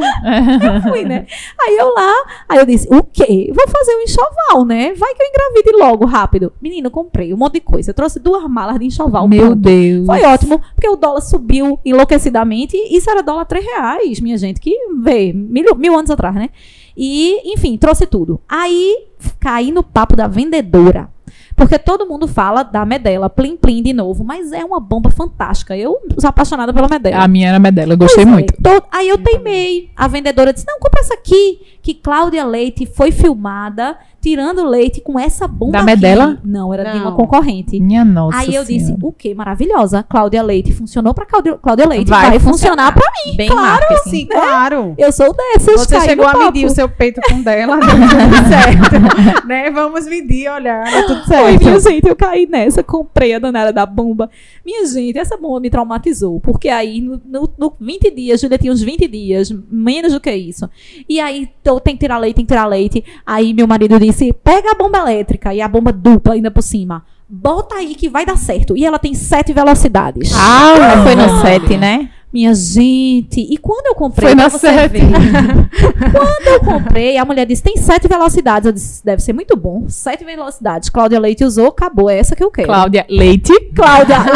[0.89, 1.25] Fui, né?
[1.61, 2.13] Aí eu lá,
[2.47, 3.51] aí eu disse, o quê?
[3.53, 4.93] Vou fazer um enxoval, né?
[4.93, 6.53] Vai que eu engravide logo, rápido.
[6.61, 7.89] Menino, comprei um monte de coisa.
[7.91, 9.27] Eu trouxe duas malas de enxoval.
[9.27, 9.55] Meu pronto.
[9.55, 10.05] Deus.
[10.05, 12.68] Foi ótimo, porque o dólar subiu enlouquecidamente.
[12.77, 16.49] E isso era dólar 3 reais, minha gente, que vê, mil, mil anos atrás, né?
[16.95, 18.41] E, enfim, trouxe tudo.
[18.47, 19.05] Aí,
[19.39, 21.09] caí no papo da vendedora.
[21.55, 25.75] Porque todo mundo fala da Medela, Plim Plim de novo, mas é uma bomba fantástica.
[25.75, 27.17] Eu sou apaixonada pela Medela.
[27.23, 28.53] A minha era Medela, eu gostei Pois é, muito.
[28.63, 29.89] to- Aí eu teimei.
[29.95, 31.59] A vendedora disse: Não, compra essa aqui.
[31.81, 35.71] Que Cláudia Leite foi filmada tirando leite com essa bomba.
[35.71, 35.85] Da aqui.
[35.87, 36.37] Medela?
[36.43, 37.15] Não, era de uma Não.
[37.15, 37.79] concorrente.
[37.79, 39.05] Minha nossa Aí eu disse: Senhora.
[39.05, 39.33] O que?
[39.33, 40.03] Maravilhosa.
[40.03, 42.09] Cláudia Leite funcionou pra Cláudia, Leite.
[42.09, 43.35] Vai Vai, funcionar pra mim.
[43.37, 44.09] Bem claro, marketing.
[44.09, 44.93] Sim, claro.
[44.97, 45.81] Eu sou dessas.
[45.81, 49.47] Você chegou a medir o seu peito com dela, deu tudo certo.
[49.47, 49.71] né?
[49.71, 51.63] Vamos medir, olhar, deu tudo Foi, certo.
[51.63, 54.29] minha gente, eu caí nessa, comprei a danada da bomba.
[54.65, 58.71] Minha gente, essa bomba me traumatizou, porque aí no, no, no 20 dias, Julia tinha
[58.73, 60.69] uns 20 dias, menos do que isso.
[61.07, 63.03] E aí, tô, tem que tirar leite, tem que tirar leite.
[63.25, 67.03] Aí meu marido disse, pega a bomba elétrica, e a bomba dupla ainda por cima.
[67.27, 68.75] Bota aí que vai dar certo.
[68.75, 70.31] E ela tem sete velocidades.
[70.33, 72.09] Ah, foi no 7, né?
[72.31, 74.99] Minha gente, e quando eu comprei, Foi na sete.
[76.11, 78.67] quando eu comprei, a mulher disse, tem sete velocidades.
[78.67, 79.85] Eu disse, deve ser muito bom.
[79.87, 80.89] Sete velocidades.
[80.89, 82.07] Cláudia Leite usou, acabou.
[82.07, 82.67] É essa que eu quero.
[82.67, 83.51] Cláudia Leite.
[83.75, 84.33] Cláudia Leite.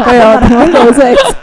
[0.02, 1.36] Foi maravilhoso esse.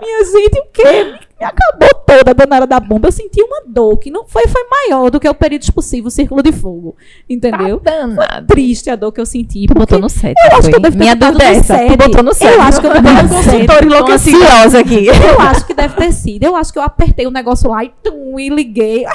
[0.00, 1.27] Minha gente, o quê?
[1.40, 3.08] Me acabou toda a danada da bomba.
[3.08, 6.10] Eu senti uma dor que não foi, foi maior do que o período expulsivo, o
[6.10, 6.96] círculo de fogo.
[7.30, 7.78] Entendeu?
[7.78, 8.46] Danado.
[8.48, 9.66] Triste a dor que eu senti.
[9.66, 10.34] Tu botou no 7.
[10.36, 11.76] eu acho que eu devo ter Minha botado é no essa.
[11.76, 11.96] sete.
[11.96, 12.54] Tu botou no 7.
[12.54, 13.84] Eu acho que eu botei no sete.
[13.84, 14.78] enlouquecida.
[14.80, 15.06] aqui.
[15.06, 16.42] Eu acho que deve ter sido.
[16.44, 19.06] Eu acho que eu apertei o negócio lá e, tum, e liguei.
[19.06, 19.12] Ah!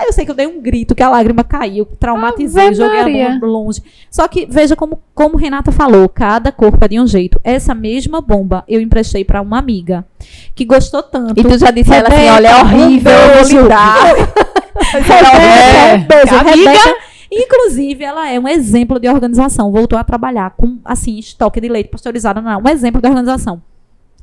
[0.00, 3.30] Eu sei que eu dei um grito, que a lágrima caiu, traumatizei, Ave joguei a
[3.30, 3.82] bomba longe.
[4.10, 7.40] Só que veja como, como Renata falou, cada corpo é de um jeito.
[7.42, 10.06] Essa mesma bomba eu emprestei pra uma amiga
[10.54, 11.38] que gostou tanto.
[11.38, 13.62] E tu já disse a ela assim, olha, é horrível, eu vou beijo.
[13.62, 13.98] lidar.
[14.78, 15.94] É.
[15.96, 16.70] um beijo, Amiga.
[16.70, 16.96] Rebeca.
[17.30, 19.70] Inclusive, ela é um exemplo de organização.
[19.70, 22.40] Voltou a trabalhar com, assim, estoque de leite pasteurizado.
[22.40, 23.60] Não, é um exemplo de organização.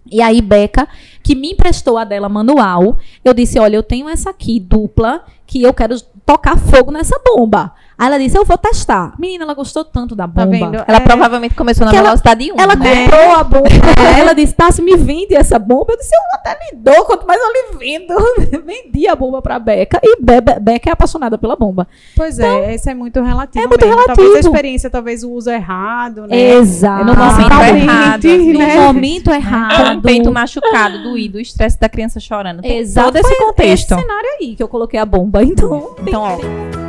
[0.10, 0.88] E aí, Beca,
[1.26, 5.64] que me emprestou a dela manual, eu disse: Olha, eu tenho essa aqui dupla que
[5.64, 7.74] eu quero tocar fogo nessa bomba.
[7.98, 9.14] Aí ela disse, eu vou testar.
[9.18, 10.52] Menina, ela gostou tanto da Tá bomba.
[10.72, 10.84] vendo?
[10.88, 11.00] Ela É.
[11.00, 12.56] provavelmente começou na Que ela- velocidade 1.
[12.60, 13.04] Ela né?
[13.06, 13.70] comprou a bomba.
[14.20, 15.94] ela disse, Tassi, me vende essa bomba.
[15.94, 18.14] Eu disse, eu até lhe dou, quanto mais eu lhe vendo.
[18.66, 20.00] Vendi a bomba pra Beca.
[20.04, 21.88] E Be Be- Beca é apaixonada pela bomba.
[22.16, 23.64] Pois é, isso é muito relativo.
[23.64, 23.96] É muito mesmo.
[24.06, 24.48] Talvez a relativo.
[24.56, 26.38] experiência, talvez o uso errado, né?
[26.56, 27.06] Exato.
[27.06, 28.54] No momento Principalmente, errado, assim.
[28.54, 28.76] No né?
[28.76, 29.98] momento Com errado.
[29.98, 32.62] o peito machucado, doído, o estresse da criança chorando.
[32.62, 33.08] Tem Exato.
[33.08, 33.92] todo esse Foi contexto.
[33.94, 35.44] Esse cenário aí que eu coloquei a bomba.
[35.44, 36.85] Então, tem- Então, ó,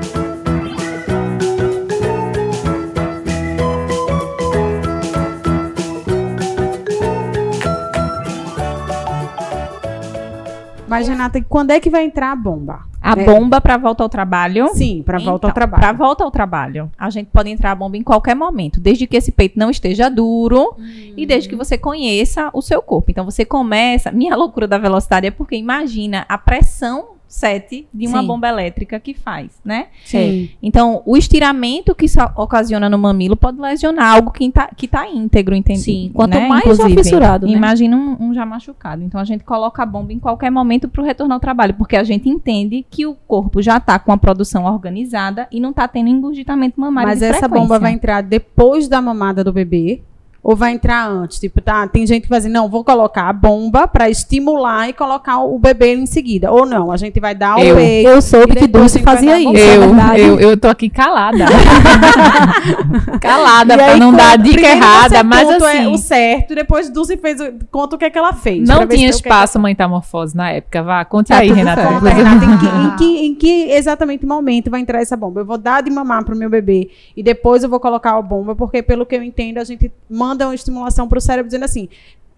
[10.98, 12.80] Mas, Renata, quando é que vai entrar a bomba?
[13.00, 13.24] a É.
[13.24, 14.68] bomba para volta ao trabalho.
[14.74, 15.80] Sim, para volta ao Então, trabalho.
[15.80, 19.16] Para volta ao trabalho, a gente pode entrar a bomba em qualquer momento, desde que
[19.16, 20.74] esse peito não esteja duro
[21.16, 23.10] e desde que você conheça o seu corpo.
[23.12, 24.10] Então você começa.
[24.10, 28.26] Minha loucura da velocidade é porque imagina a pressão 7 de uma Sim.
[28.26, 29.86] bomba elétrica que faz, né?
[30.04, 30.50] Sim.
[30.62, 35.08] Então, o estiramento que isso ocasiona no mamilo pode lesionar algo que tá, que tá
[35.08, 35.80] íntegro, entende?
[35.80, 36.48] Sim, quanto né?
[36.48, 37.52] mais já fissurado, né?
[37.52, 39.02] Imagina um, um já machucado.
[39.02, 41.96] Então, a gente coloca a bomba em qualquer momento para o retorno ao trabalho, porque
[41.96, 45.88] a gente entende que o corpo já tá com a produção organizada e não tá
[45.88, 47.60] tendo engurgitamento mamário Mas essa frequência.
[47.60, 50.02] bomba vai entrar depois da mamada do bebê?
[50.48, 51.40] Ou vai entrar antes?
[51.40, 54.92] Tipo, tá, tem gente que vai dizer, não, vou colocar a bomba para estimular e
[54.92, 56.52] colocar o bebê em seguida.
[56.52, 58.08] Ou não, a gente vai dar o Eu- peito.
[58.08, 59.56] Eu soube que Dulce a fazia a isso.
[59.56, 59.76] é
[60.20, 61.46] Eu, eu, eu tô aqui calada.
[63.20, 65.86] calada, E pra aí, não conta- dar dica primeiro errada, mas conta assim.
[65.88, 68.66] o certo, depois Dulce fez, o- conta o que é que ela fez.
[68.68, 70.82] Não tinha o é espaço mãe metamorfose na época.
[70.82, 71.82] Vá, conte Tá aí, Renata.
[71.82, 71.96] certo.
[71.96, 75.40] Inclusive- Renata, em, que, em, que, em que exatamente momento vai entrar essa bomba?
[75.40, 78.54] Eu vou dar de mamar pro meu bebê e depois eu vou colocar a bomba,
[78.54, 81.88] porque pelo que eu entendo, a gente manda uma estimulação pro cérebro dizendo assim: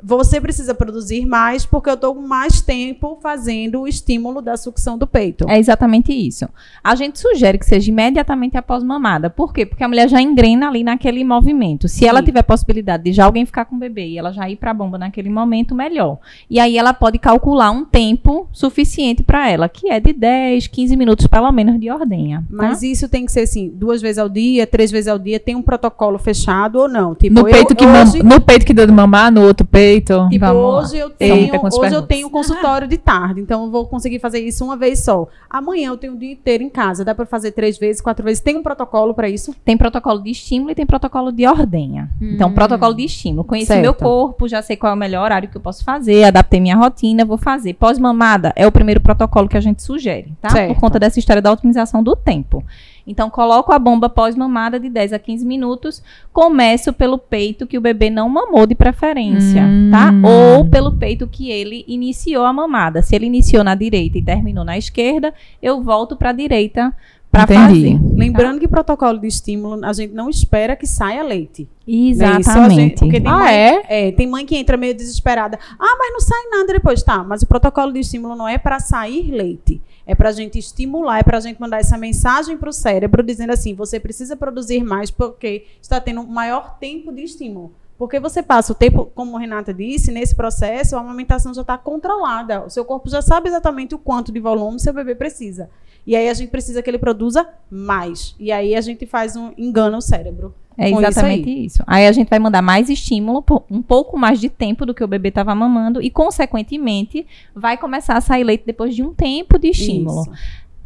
[0.02, 4.96] você precisa produzir mais porque eu estou com mais tempo fazendo o estímulo da sucção
[4.96, 5.44] do peito.
[5.48, 6.48] É exatamente isso.
[6.84, 9.28] A gente sugere que seja imediatamente após mamada.
[9.28, 9.66] Por quê?
[9.66, 11.88] Porque a mulher já engrena ali naquele movimento.
[11.88, 12.26] Se ela Sim.
[12.26, 14.74] tiver possibilidade de já alguém ficar com o bebê e ela já ir para a
[14.74, 16.18] bomba naquele momento, melhor.
[16.48, 20.96] E aí ela pode calcular um tempo suficiente para ela, que é de 10, 15
[20.96, 22.40] minutos pelo menos de ordenha.
[22.40, 22.46] tá?
[22.50, 25.56] Mas isso tem que ser assim, duas vezes ao dia, três vezes ao dia, tem
[25.56, 27.14] um protocolo fechado ou não?
[27.14, 29.66] Tipo, No eu- peito, que mam- hoje, no peito que deu de mamar, no outro
[29.66, 29.87] peito.
[30.28, 30.78] Tipo, Vamos lá.
[30.80, 34.64] hoje eu tenho, hoje eu tenho consultório de tarde, então eu vou conseguir fazer isso
[34.64, 35.26] uma vez só.
[35.48, 38.40] Amanhã eu tenho o dia inteiro em casa, dá para fazer três vezes, quatro vezes.
[38.40, 39.54] Tem um protocolo para isso?
[39.64, 42.10] Tem protocolo de estímulo e tem protocolo de ordenha.
[42.20, 43.44] Então, protocolo de estímulo.
[43.44, 43.82] Conheci Certo.
[43.82, 46.76] meu corpo, já sei qual é o melhor horário que eu posso fazer, adaptei minha
[46.76, 47.74] rotina, vou fazer.
[47.74, 50.50] Pós-mamada é o primeiro protocolo que a gente sugere, tá?
[50.50, 50.74] Certo.
[50.74, 52.64] Por conta dessa história da otimização do tempo.
[53.08, 56.02] Então, coloco a bomba pós-mamada de 10 a 15 minutos.
[56.32, 59.90] Começo pelo peito que o bebê não mamou de preferência, Hum.
[59.90, 60.12] tá?
[60.22, 63.00] Ou pelo peito que ele iniciou a mamada.
[63.02, 66.94] Se ele iniciou na direita e terminou na esquerda, eu volto para a direita
[67.30, 67.98] para fazer.
[68.14, 71.68] Lembrando que protocolo de estímulo, a gente não espera que saia leite.
[71.86, 71.94] né?
[72.38, 72.74] Exatamente.
[72.74, 73.54] gente- porque tem Ah, mãe,
[73.88, 74.12] é?
[74.12, 75.58] Tem mãe que entra meio desesperada.
[75.78, 77.02] Ah, mas não sai nada depois.
[77.02, 79.80] Tá, mas o protocolo de estímulo não é para sair leite.
[80.08, 83.22] É para a gente estimular, é para a gente mandar essa mensagem para o cérebro
[83.22, 87.74] dizendo assim: você precisa produzir mais porque está tendo um maior tempo de estímulo.
[87.98, 91.76] Porque você passa o tempo, como a Renata disse, nesse processo, a amamentação já está
[91.76, 92.64] controlada.
[92.64, 95.68] O seu corpo já sabe exatamente o quanto de volume seu bebê precisa.
[96.06, 98.36] E aí a gente precisa que ele produza mais.
[98.38, 100.54] E aí a gente faz um engana o cérebro.
[100.78, 102.06] É com isso exatamente isso aí.
[102.06, 105.08] a gente vai mandar mais estímulo, por um pouco mais de tempo do que o
[105.08, 109.70] bebê estava mamando e, consequentemente, vai começar a sair leite depois de um tempo de
[109.70, 110.22] estímulo.
[110.22, 110.30] Isso.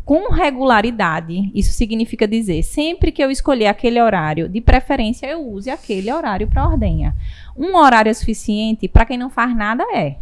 [0.04, 5.70] Com regularidade, isso significa dizer, sempre que eu escolher aquele horário, de preferência eu use
[5.70, 7.14] aquele horário para ordenha.
[7.56, 10.16] Um horário é suficiente para quem não faz nada é.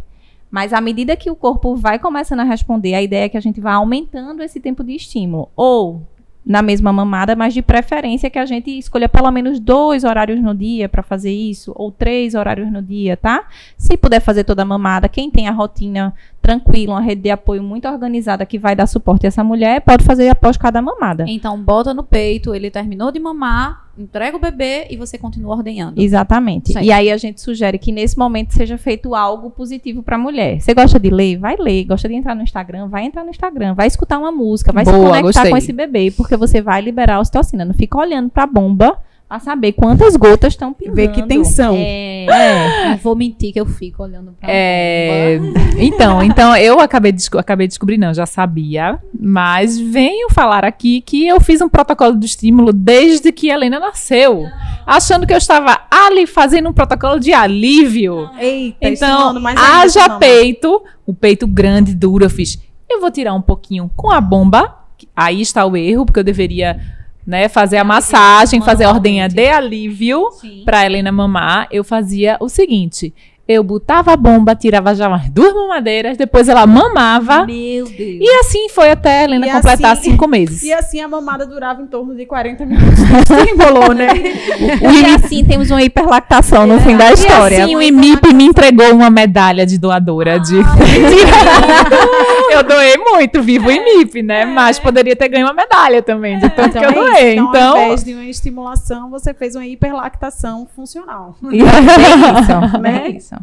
[0.51, 3.41] Mas à medida que o corpo vai começando a responder, a ideia é que a
[3.41, 5.49] gente vá aumentando esse tempo de estímulo.
[5.55, 6.01] Ou
[6.45, 10.55] na mesma mamada, mas de preferência que a gente escolha pelo menos dois horários no
[10.55, 13.47] dia para fazer isso, ou três horários no dia, tá?
[13.77, 17.61] Se puder fazer toda a mamada, quem tem a rotina tranquila, uma rede de apoio
[17.61, 21.25] muito organizada que vai dar suporte a essa mulher, pode fazer após cada mamada.
[21.27, 26.01] Então, bota no peito, ele terminou de mamar, entrega o bebê e você continua ordenhando.
[26.01, 26.73] Exatamente.
[26.73, 26.85] Certo.
[26.85, 30.59] E aí a gente sugere que nesse momento seja feito algo positivo para a mulher.
[30.59, 31.37] Você gosta de ler?
[31.37, 31.85] Vai ler.
[31.85, 32.87] Gosta de entrar no Instagram?
[32.87, 33.73] Vai entrar no Instagram.
[33.75, 34.71] Vai escutar uma música.
[34.71, 35.51] Vai se Boa, conectar gostei.
[35.51, 37.63] com esse bebê, porque você vai liberar a ocitocina.
[37.63, 38.97] Não fica olhando para a bomba
[39.31, 40.97] para saber quantas gotas estão pingando.
[40.97, 41.73] Ver que tensão.
[41.77, 45.39] É, não vou mentir que eu fico olhando pra É,
[45.77, 50.99] então, então eu acabei de, acabei de descobrir, não, já sabia, mas venho falar aqui
[50.99, 54.43] que eu fiz um protocolo de estímulo desde que a Helena nasceu,
[54.85, 58.29] achando que eu estava ali fazendo um protocolo de alívio.
[58.37, 60.19] Eita, Então, estimulando mais ainda essa haja mama.
[60.19, 62.61] peito, o peito grande, duro, eu fiz.
[62.89, 64.75] Eu vou tirar um pouquinho com a bomba.
[65.15, 69.47] Aí está o erro, porque eu deveria né, fazer a massagem, fazer a ordenha de
[69.47, 70.27] alívio
[70.65, 73.13] pra Helena mamar, eu fazia o seguinte:
[73.51, 77.45] eu botava a bomba, tirava já umas duas mamadeiras, depois ela mamava.
[77.45, 77.91] Meu Deus.
[78.21, 80.63] E assim foi até a Helena E completar assim- cinco meses.
[80.71, 82.99] E assim a mamada durava em torno de 40 minutos.
[82.99, 84.07] Se embolou, né?
[84.13, 87.55] E assim temos uma hiperlactação no fim da história.
[87.57, 90.55] E assim o IMIP me entregou uma medalha de doadora de.
[92.51, 94.45] eu doei muito, vivo o IMIP, né?
[94.45, 97.33] Mas poderia ter ganho uma medalha também, de tanto que eu é doei.
[97.33, 97.71] então, Então.
[97.77, 101.35] ao invés de uma estimulação, você fez uma hiperlactação funcional.
[101.51, 103.03] E é isso, Né?
[103.05, 103.35] é isso.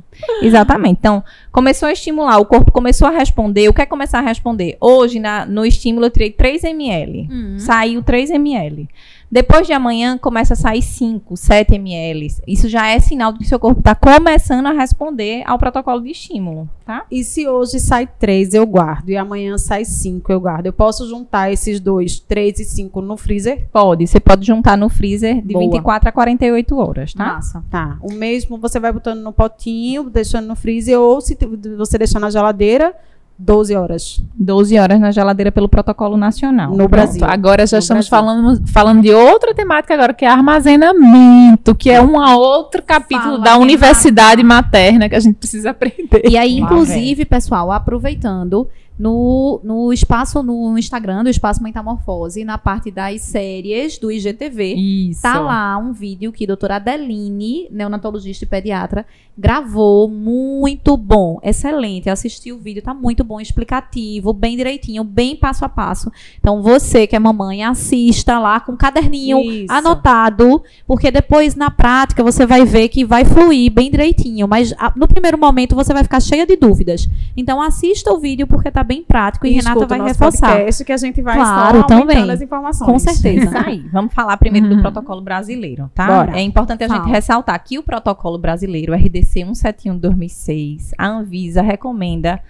[0.42, 0.98] Exatamente.
[0.98, 3.68] Então, começou a estimular, o corpo começou a responder.
[3.68, 4.76] O que é começar a responder?
[4.80, 7.28] Hoje, na- no estímulo, eu tirei 3 ml.
[7.60, 8.88] Saiu 3 ml.
[9.30, 12.28] Depois de amanhã, começa a sair 5, 7 ml.
[12.46, 16.10] Isso já é sinal de que seu corpo está começando a responder ao protocolo de
[16.10, 17.04] estímulo, tá?
[17.10, 19.10] E se hoje sai 3, eu guardo.
[19.10, 20.66] E amanhã sai 5, eu guardo.
[20.66, 23.68] Eu posso juntar esses dois, 3 e 5 no freezer?
[23.70, 24.06] Pode.
[24.06, 25.64] Você pode juntar no freezer de Boa.
[25.64, 27.24] 24 a 48 horas, tá?
[27.26, 27.64] Massa.
[27.70, 27.98] Tá.
[28.00, 31.36] O mesmo você vai botando no potinho, deixando no freezer, ou se
[31.76, 32.94] você deixar na geladeira,
[33.38, 34.20] 12 horas.
[34.34, 36.74] 12 horas na geladeira pelo protocolo nacional.
[36.74, 37.20] No Brasil.
[37.20, 38.26] Pronto, agora já No estamos Brasil.
[38.26, 43.44] falando, falando de outra temática agora, que é armazenamento, que é um outro capítulo Fala
[43.44, 46.22] da de universidade materna que a gente precisa aprender.
[46.28, 48.68] E aí, inclusive, pessoal, aproveitando,
[48.98, 55.22] no, no espaço, no Instagram do Espaço Metamorfose, na parte das séries do IGTV, Isso.
[55.22, 59.06] Tá lá um vídeo que a doutora Adeline, neonatologista e pediatra,
[59.36, 62.10] gravou, muito bom, excelente.
[62.10, 66.10] Assisti o vídeo, tá muito bom, explicativo, bem direitinho, bem passo a passo.
[66.40, 69.72] Então, você que é mamãe, assista lá com um caderninho Isso.
[69.72, 74.92] anotado, porque depois na prática você vai ver que vai fluir bem direitinho, mas a-
[74.96, 77.08] no primeiro momento você vai ficar cheia de dúvidas.
[77.36, 80.48] Então, assista o vídeo porque tá bem prático e, Renata escuta vai reforçar.
[80.52, 82.30] podcast que a gente vai Claro, também.
[82.30, 82.90] as informações.
[82.90, 83.44] Com certeza.
[83.54, 83.80] Isso aí.
[83.92, 84.76] Vamos falar primeiro Uhum.
[84.76, 86.06] do protocolo brasileiro, tá?
[86.06, 86.38] Bora.
[86.38, 87.08] É importante a gente Fala.
[87.12, 92.40] ressaltar que o protocolo brasileiro, o RDC 171 de 2006, a Anvisa recomenda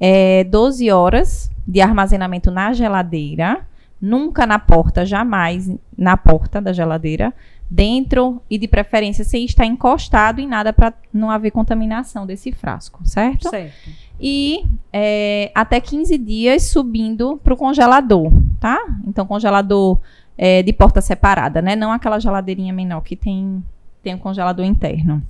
[0.00, 3.60] é, 12 horas de armazenamento na geladeira,
[4.00, 7.32] nunca na porta, jamais na porta da geladeira,
[7.70, 13.00] dentro e de preferência sem estar encostado em nada para não haver contaminação desse frasco,
[13.04, 13.48] certo?
[13.48, 13.90] Certo.
[14.20, 18.78] E é, até 15 dias subindo para o congelador, tá?
[19.06, 19.98] Então, congelador
[20.38, 21.74] é, de porta separada, né?
[21.74, 23.62] Não aquela geladeirinha menor que tem,
[24.02, 25.22] tem um congelador interno.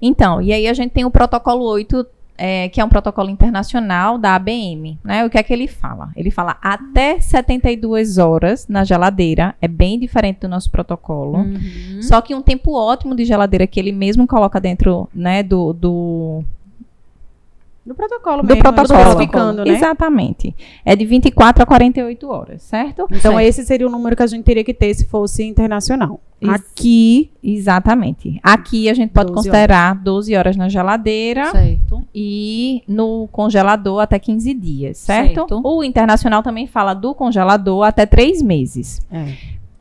[0.00, 2.06] Então, e aí a gente tem o protocolo 8,
[2.36, 5.24] é, que é um protocolo internacional da ABM, né?
[5.24, 6.10] O que é que ele fala?
[6.14, 11.38] Ele fala até 72 horas na geladeira, é bem diferente do nosso protocolo.
[11.38, 12.02] Uhum.
[12.02, 16.44] Só que um tempo ótimo de geladeira que ele mesmo coloca dentro, né, do, do,
[17.86, 18.98] Do protocolo do mesmo, protocolo.
[19.00, 19.70] especificando, né?
[19.72, 20.54] Exatamente.
[20.84, 23.06] É de 24 a 48 horas, certo?
[23.12, 26.18] Então, esse seria o número que a gente teria que ter se fosse internacional.
[26.40, 26.50] Isso.
[26.50, 28.40] Aqui, Exatamente.
[28.42, 32.02] Aqui a gente pode 12 considerar 12 horas na geladeira Certo.
[32.14, 35.40] e no congelador até 15 dias, certo?
[35.40, 35.60] Certo.
[35.62, 39.00] O internacional também fala do congelador até 3 meses.
[39.10, 39.32] é,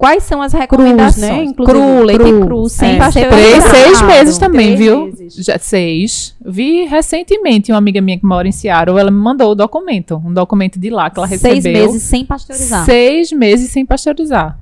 [0.04, 1.18] Quais são as recomendações?
[1.30, 1.44] né?
[1.46, 2.46] Inclusive, cru, leite cru.
[2.46, 2.98] cru, sem É.
[2.98, 3.42] pasteurizado.
[3.42, 5.06] Três, seis meses também, Três viu?
[5.06, 5.46] meses.
[5.46, 6.36] Já, seis.
[6.46, 10.34] Vi recentemente uma amiga minha que mora em Seattle, ela me mandou o documento, um
[10.34, 11.62] documento de lá que ela recebeu.
[11.62, 12.84] Seis meses sem pasteurizar.
[12.86, 14.60] Seis meses sem pasteurizar.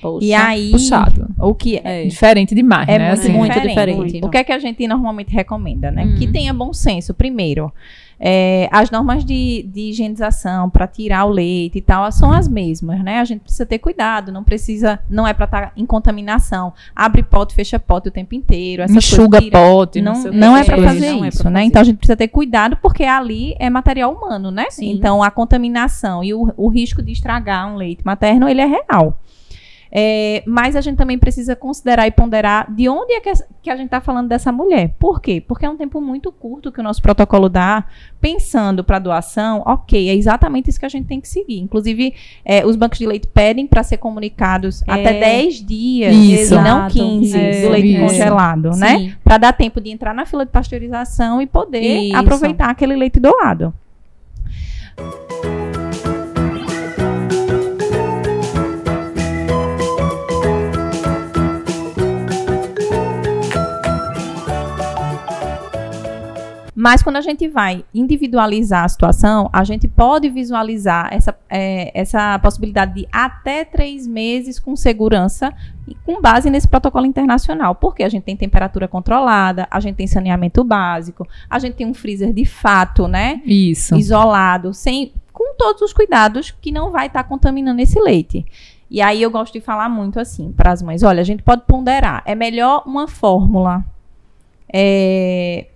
[0.00, 0.24] Poxa.
[0.26, 1.28] E aí, Puxado.
[1.38, 3.06] o que é, Diferente demais, É né?
[3.08, 3.32] muito, assim.
[3.32, 3.96] muito diferente.
[4.04, 4.26] diferente.
[4.26, 6.04] O que é que a gente normalmente recomenda, né?
[6.04, 6.14] Hum.
[6.18, 7.14] Que tenha bom senso.
[7.14, 7.72] Primeiro,
[8.24, 13.02] é, as normas de, de higienização para tirar o leite e tal são as mesmas,
[13.02, 13.18] né?
[13.18, 16.72] A gente precisa ter cuidado, não precisa, não é para estar em contaminação.
[16.94, 18.82] Abre pote, fecha pote o tempo inteiro.
[18.82, 21.28] essas Enxuga coisas, tira- pote, Não, sei o não é para É, fazer não é
[21.28, 21.58] isso, pra né?
[21.60, 21.66] fazer.
[21.66, 24.66] Então a gente precisa ter cuidado porque ali é material humano, né?
[24.70, 24.92] Sim.
[24.92, 29.18] Então a contaminação e o, o risco de estragar um leite materno ele é real.
[29.94, 33.30] É, mas a gente também precisa considerar e ponderar de onde é que,
[33.62, 34.94] que a gente está falando dessa mulher.
[34.98, 35.42] Por quê?
[35.46, 37.84] Porque é um tempo muito curto que o nosso protocolo dá,
[38.18, 41.58] pensando para doação, ok, é exatamente isso que a gente tem que seguir.
[41.58, 46.54] Inclusive, é, os bancos de leite pedem para ser comunicados até 10 dias, Isso.
[46.54, 46.94] e não Exato.
[46.94, 48.00] 15 É, do leite isso.
[48.06, 49.14] congelado, né?
[49.22, 52.16] Para dar tempo de entrar na fila de pasteurização e poder Isso.
[52.16, 53.74] aproveitar aquele leite doado.
[66.82, 72.36] Mas quando a gente vai individualizar a situação, a gente pode visualizar essa, é, essa
[72.40, 75.54] possibilidade de até três meses com segurança
[75.86, 77.76] e com base nesse protocolo internacional.
[77.76, 81.94] Porque a gente tem temperatura controlada, a gente tem saneamento básico, a gente tem um
[81.94, 83.40] freezer de fato, né?
[83.46, 83.94] Isso.
[83.94, 88.44] Isolado, sem, com todos os cuidados que não vai estar contaminando esse leite.
[88.90, 91.62] E aí eu gosto de falar muito assim para as mães: olha, a gente pode
[91.64, 92.24] ponderar.
[92.26, 93.84] É melhor uma fórmula
[94.72, 95.66] é,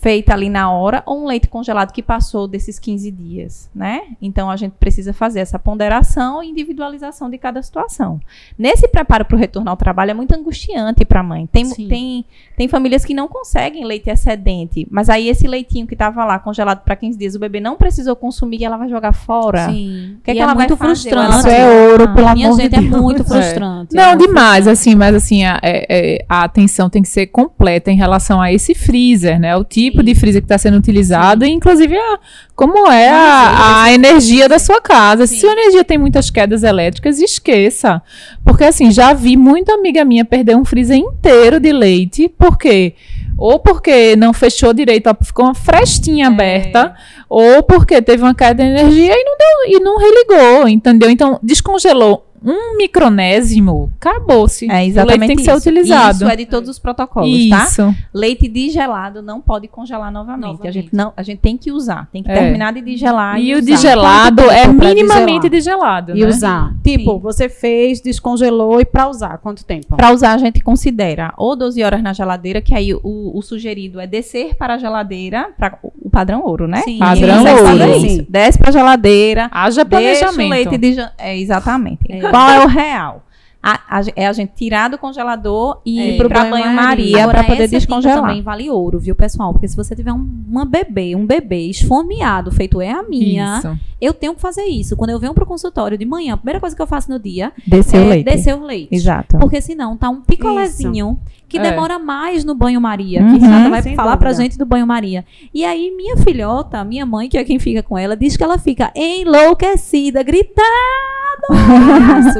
[0.00, 4.00] feita ali na hora ou um leite congelado que passou desses 15 dias, né?
[4.20, 8.18] Então a gente precisa fazer essa ponderação e individualização de cada situação.
[8.58, 11.46] Nesse preparo para o retorno ao trabalho é muito angustiante para a mãe.
[11.46, 11.86] Tem, Sim.
[11.86, 12.24] tem,
[12.56, 16.80] tem famílias que não conseguem leite excedente, mas aí esse leitinho que estava lá congelado
[16.82, 19.66] para 15 dias, o bebê não precisou consumir e ela vai jogar fora.
[19.68, 20.16] Sim.
[20.18, 20.94] O que é E que ela é vai muito fazer?
[21.10, 21.38] frustrante.
[21.40, 23.00] Isso é ouro, pelo Minha amor de gente, é Deus.
[23.02, 23.94] muito frustrante.
[23.94, 24.70] Não, é muito demais, frustrante.
[24.70, 28.50] assim, mas assim, a, é- é- a atenção tem que ser completa em relação a
[28.50, 29.54] esse freezer, né?
[29.56, 30.04] O tipo Sim.
[30.04, 32.18] de freezer que está sendo utilizado e, inclusive, a-
[32.54, 35.26] como é a, a energia da sua casa.
[35.26, 38.02] Se a energia tem muitas quedas elétricas, esqueça.
[38.44, 42.94] Porque, assim, já vi muita amiga minha perder um freezer inteiro de leite, por quê?
[43.38, 46.94] Ou porque não fechou direito, ficou uma frestinha aberta,
[47.28, 51.08] ou porque teve uma queda de energia e não deu e não religou, entendeu?
[51.08, 54.70] Então, descongelou um micronésimo, acabou-se.
[54.70, 55.58] É o exatamente leite tem que ser isso.
[55.68, 56.14] utilizado.
[56.16, 57.64] Isso é de todos os protocolos, tá?
[57.64, 57.94] Isso.
[58.14, 60.44] Leite digelado não pode congelar novamente.
[60.44, 60.72] A, Novamente.
[60.72, 62.08] gente não, a gente tem que usar.
[62.12, 62.34] Tem que É.
[62.34, 63.38] terminar de digelar.
[63.38, 66.02] E E, o Quanto é minimamente degelar?
[66.04, 66.26] digelado, E né?
[66.28, 66.74] usar.
[66.82, 67.18] Tipo, Sim.
[67.20, 69.96] você fez, descongelou e pra usar, quanto tempo?
[69.96, 73.00] Para usar, a gente considera ou 12 horas na geladeira, que aí o,
[73.34, 76.82] o sugerido é descer para a geladeira, para o padrão ouro, né?
[76.82, 76.98] Sim.
[76.98, 78.00] Padrão ouro.
[78.00, 78.06] Sim.
[78.06, 78.26] isso.
[78.28, 80.50] Desce para a geladeira, Haja deixa o planejamento.
[80.50, 81.10] leite de...
[81.18, 82.00] É, exatamente.
[82.08, 82.29] É.
[82.30, 83.24] Qual é o real?
[83.62, 86.14] A- a é a gente tirar do congelador e É.
[86.14, 88.22] ir para banho-maria para poder essa descongelar.
[88.22, 89.52] também vale ouro, viu, pessoal?
[89.52, 93.78] Porque se você tiver um, uma bebê, um bebê esfomeado, feito é a minha, Isso.
[94.00, 94.96] eu tenho que fazer isso.
[94.96, 97.52] Quando eu venho pro consultório de manhã, a primeira coisa que eu faço no dia
[97.66, 98.24] Descer é o leite.
[98.24, 98.94] descer o leite.
[98.94, 99.36] Exato.
[99.38, 101.60] Porque senão tá um picolézinho que É.
[101.60, 103.20] demora mais no banho-maria.
[103.20, 103.34] Uhum.
[103.34, 104.42] Que Renata vai falar pra dúvida.
[104.42, 105.22] gente do banho-maria.
[105.52, 108.56] E aí, minha filhota, minha mãe, que é quem fica com ela, diz que ela
[108.56, 110.64] fica enlouquecida, gritando.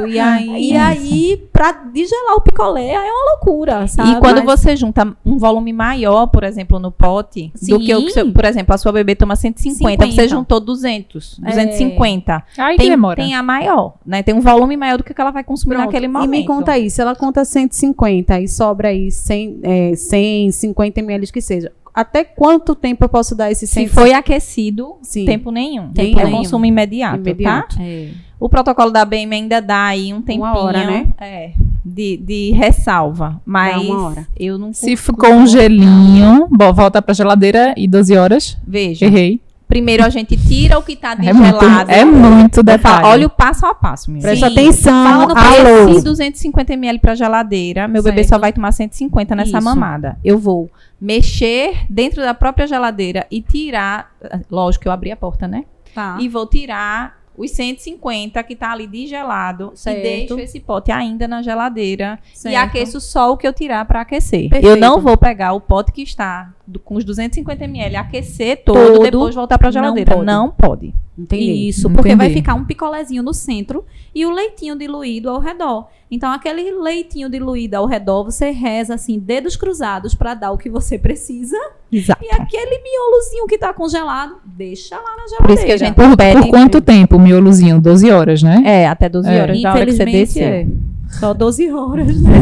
[0.07, 4.11] E aí, e aí, pra digelar o picolé, aí é uma loucura, sabe?
[4.11, 8.05] E quando Mas- você junta um volume maior, por exemplo, no pote, do que o
[8.05, 8.31] que, Sim.
[8.31, 10.27] por exemplo, a sua bebê toma 150, você 50.
[10.29, 11.49] juntou 200, É.
[11.49, 12.43] 250.
[12.57, 13.15] Aí Tem, demora.
[13.21, 14.23] tem a maior, né?
[14.23, 15.87] Tem um volume maior do que ela vai consumir Pronto.
[15.87, 16.29] naquele E momento.
[16.31, 21.31] me conta aí, se ela conta 150 e sobra aí 100, é, 100 50 ml
[21.31, 23.87] que seja, até quanto tempo eu posso dar esse 100?
[23.87, 25.25] Se foi aquecido, Sim.
[25.25, 25.91] tempo nenhum.
[25.91, 26.37] Tempo é nenhum.
[26.37, 27.77] consumo imediato, Imediato.
[27.77, 27.83] tá?
[27.83, 28.09] É.
[28.41, 31.07] O protocolo da BM ainda dá aí um tempinho hora, né?
[31.19, 31.51] é,
[31.85, 34.27] de, de ressalva, mas uma hora.
[34.37, 38.57] eu não Se ficou um gelinho, bom, volta pra geladeira e 12 horas.
[38.67, 39.39] Veja, Errei.
[39.67, 41.91] primeiro a gente tira o que tá É muito, gelado.
[41.91, 43.05] é muito detalhe.
[43.05, 44.21] Olha o passo a passo, meu.
[44.21, 44.53] Presta Sim.
[44.53, 45.39] atenção, Fala no
[45.87, 45.93] alô.
[45.99, 48.29] Se 250 ml para geladeira, meu bebê Certo.
[48.29, 49.63] só vai tomar 150 nessa Isso.
[49.63, 50.17] mamada.
[50.25, 50.67] Eu vou
[50.99, 54.11] mexer dentro da própria geladeira e tirar,
[54.49, 55.63] lógico que eu abri a porta, né?
[55.93, 56.17] Tá.
[56.19, 59.97] E vou tirar os 150 que tá ali de gelado Certo.
[59.99, 62.55] e deixo esse pote ainda na geladeira e Certo.
[62.57, 64.49] aqueço só o que eu tirar para aquecer.
[64.49, 64.67] Perfeito.
[64.67, 68.93] Eu não vou pegar o pote que está do- com os 250 ml, aquecer todo,
[68.93, 69.03] Todo.
[69.03, 70.13] depois voltar para a Não geladeira.
[70.15, 70.25] pode.
[70.25, 70.93] Não pode.
[71.17, 71.67] Entendi.
[71.67, 72.39] Isso, porque vai Entendi.
[72.41, 73.83] ficar um picolézinho no centro
[74.15, 75.87] e o leitinho diluído ao redor.
[76.09, 80.69] Então, aquele leitinho diluído ao redor, você reza assim, dedos cruzados para dar o que
[80.69, 81.55] você precisa.
[81.91, 82.23] Exato.
[82.23, 85.43] E aquele miolozinho que tá congelado, deixa lá na geladeira.
[85.43, 87.79] Por isso que a gente Por, pede por quanto tempo o miolozinho?
[87.79, 88.61] 12 horas, né?
[88.65, 89.41] É, até 12 É.
[89.41, 90.47] horas da hora que você Infelizmente, desceu.
[90.47, 90.67] é.
[91.11, 92.39] Só 12 horas, né?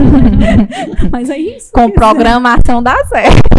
[1.11, 1.71] Mas é isso.
[1.73, 3.49] Com programação dá certo.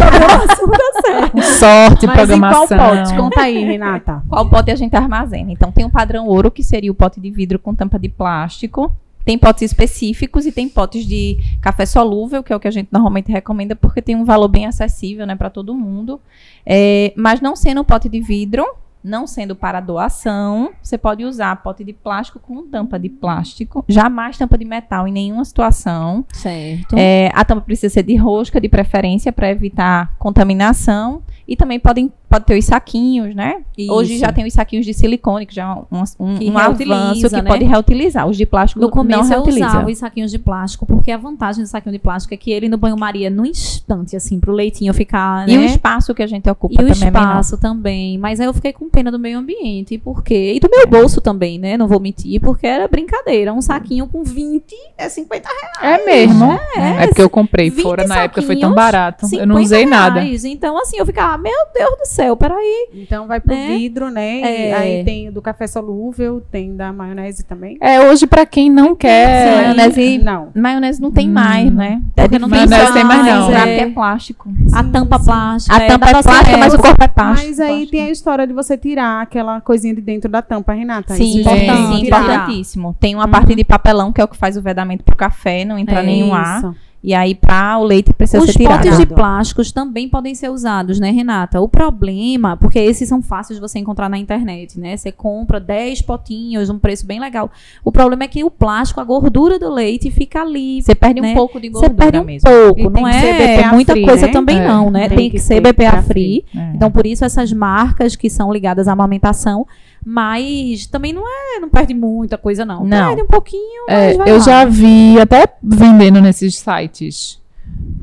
[1.58, 2.78] Sorte, Mas em qual programação.
[2.78, 3.16] pote?
[3.16, 4.22] Conta aí, Renata.
[4.28, 5.50] Qual pote a gente armazena?
[5.52, 8.92] Então, tem o padrão ouro, que seria o pote de vidro com tampa de plástico.
[9.24, 12.88] Tem potes específicos e tem potes de café solúvel, que é o que a gente
[12.90, 16.18] normalmente recomenda, porque tem um valor bem acessível né, para todo mundo.
[16.64, 18.64] É, mas não sendo pote de vidro,
[19.02, 23.84] não sendo para doação, você pode usar pote de plástico com tampa de plástico.
[23.88, 26.24] Jamais tampa de metal em nenhuma situação.
[26.32, 26.94] Certo.
[26.96, 31.22] É, a tampa precisa ser de rosca, de preferência, para evitar contaminação.
[31.50, 33.56] E também podem, pode ter os saquinhos, né?
[33.90, 34.20] Hoje Isso.
[34.20, 37.34] já tem os saquinhos de silicone, que já é um, um, Que um avanço que
[37.34, 37.42] né?
[37.42, 38.28] pode reutilizar.
[38.28, 39.66] Os de plástico No começo não eu reutiliza.
[39.66, 42.68] usava os saquinhos de plástico, porque a vantagem do saquinho de plástico é que ele
[42.68, 45.66] no banho-maria, no instante, assim, pro leitinho ficar, E o né?
[45.66, 47.28] espaço que a gente ocupa E o também é menor.
[47.30, 48.16] espaço também.
[48.16, 49.98] Mas aí eu fiquei com pena do meio ambiente.
[49.98, 50.52] Por quê?
[50.54, 51.76] E do meu bolso também, né?
[51.76, 53.52] Não vou mentir, porque era brincadeira.
[53.52, 56.00] Um saquinho com 20 é 50 reais.
[56.00, 56.44] É mesmo.
[56.76, 59.24] É, É, porque eu comprei 20 fora na época, foi tão barato.
[59.34, 60.20] Eu não 50 usei nada.
[60.20, 60.44] reais.
[60.44, 62.88] Então, assim, eu ficava, meu Deus do céu, peraí.
[62.94, 63.68] Então vai pro Né?
[63.76, 64.40] vidro, né?
[64.40, 64.74] E É.
[64.74, 67.76] aí tem o do café solúvel, tem da maionese também.
[67.80, 69.48] É, hoje, pra quem não quer.
[69.48, 70.48] Sim, maionese- Não.
[70.54, 72.00] Maionese não tem Hum, mais, né?
[72.14, 73.50] porque não tem Maionese tem mais não.
[73.52, 73.78] É.
[73.80, 74.48] é plástico.
[74.72, 75.76] A tampa plástica.
[75.76, 77.48] A tampa é pra plástica, mas o corpo é plástico.
[77.48, 81.14] Mas aí tem a história de você tirar aquela coisinha de dentro da tampa, Renata.
[81.14, 82.96] Sim, Isso é importante, sim, importantíssimo.
[83.00, 85.78] Tem uma parte de papelão que é o que faz o vedamento pro café, não
[85.78, 86.74] entrar É nenhum ar.
[87.02, 88.82] E aí, pra o leite precisa Os ser tirado.
[88.82, 91.58] potes de plásticos também podem ser usados, né, Renata?
[91.58, 94.96] O problema, porque esses são fáceis de você encontrar na internet, né?
[94.96, 97.50] Você compra 10 potinhos, um preço bem legal.
[97.82, 100.82] O problema é que o plástico, a gordura do leite fica ali.
[100.82, 101.32] Você perde né?
[101.32, 102.50] um pouco de Você gordura perde um mesmo.
[102.50, 104.32] pouco, E não é BPA muita free, coisa né?
[104.32, 104.68] também É.
[104.68, 105.08] não, né?
[105.08, 106.44] Tem Tem, que que, ser BPA BPA free.
[106.54, 106.72] É.
[106.74, 109.66] Então, por isso, essas marcas que são ligadas à amamentação,
[110.04, 112.84] mas também não é, não perde muita coisa, não.
[112.84, 113.08] Não.
[113.08, 114.38] Perde um pouquinho, É, eu lá.
[114.38, 117.40] já vi até vendendo nesses sites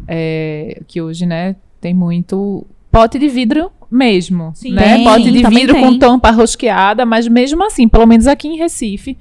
[0.07, 4.73] é, que hoje, né, tem muito pote de vidro mesmo, Sim.
[4.73, 4.95] né?
[4.95, 5.83] Tem, pote de vidro tem.
[5.83, 9.17] com tampa rosqueada, mas mesmo assim, pelo menos aqui em Recife,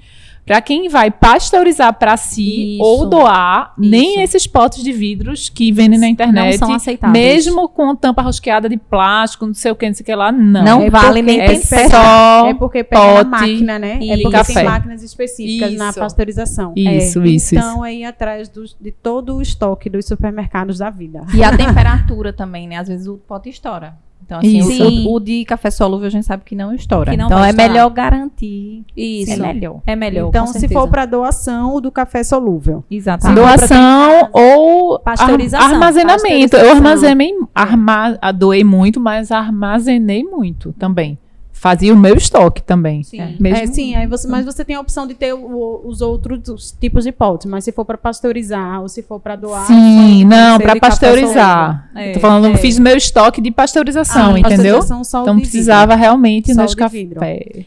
[0.46, 2.82] para quem vai pasteurizar para si Isso.
[2.84, 4.20] ou doar, nem Isso.
[4.36, 7.22] esses potes de vidros que vendem na internet, não são aceitáveis.
[7.46, 10.30] mesmo com tampa rosqueada de plástico, não sei o que, não sei o que lá,
[10.30, 10.64] não.
[10.64, 11.90] Não É vale nem é pensar.
[11.90, 13.98] só É porque pega pote na máquina, né?
[14.00, 14.54] e é porque café.
[14.54, 15.98] tem máquinas específicas na Isso.
[15.98, 16.72] pasteurização.
[16.76, 17.28] Isso, É.
[17.28, 21.24] isso, Então, aí atrás dos- de todo o estoque dos supermercados da vida.
[21.34, 22.76] E a temperatura também, né?
[22.76, 23.96] Às vezes o pote estoura.
[24.26, 27.12] Então, assim, o, o de café solúvel a gente sabe que não estoura.
[27.12, 27.70] Que não então, é estourar.
[27.70, 28.84] melhor garantir.
[28.96, 29.32] Isso.
[29.32, 29.80] É melhor.
[29.86, 30.28] É melhor.
[30.28, 32.84] então, se for para doação, o do café solúvel.
[32.90, 33.36] Exatamente.
[33.38, 35.66] Doação ou Pasteurização.
[35.68, 36.26] ar- armazenamento.
[36.26, 36.76] Eu Pasteurização.
[36.76, 41.16] armazenei, arma, doei muito, mas armazenei muito também.
[41.58, 43.02] Fazia o meu estoque também.
[43.02, 46.02] Sim, Mesmo- é, sim aí você, mas você tem a opção de ter o- os
[46.02, 47.46] outros tipos de potes.
[47.50, 49.66] Mas se for para pasteurizar ou se for para doar.
[49.66, 51.88] Sim, não, para pasteurizar.
[51.94, 52.56] É, Tô falando, é.
[52.58, 54.34] fiz meu estoque de pasteurização.
[54.34, 54.76] Ah, entendeu?
[54.78, 57.20] pasteurização o Então precisava realmente Só nos o de café, vidro.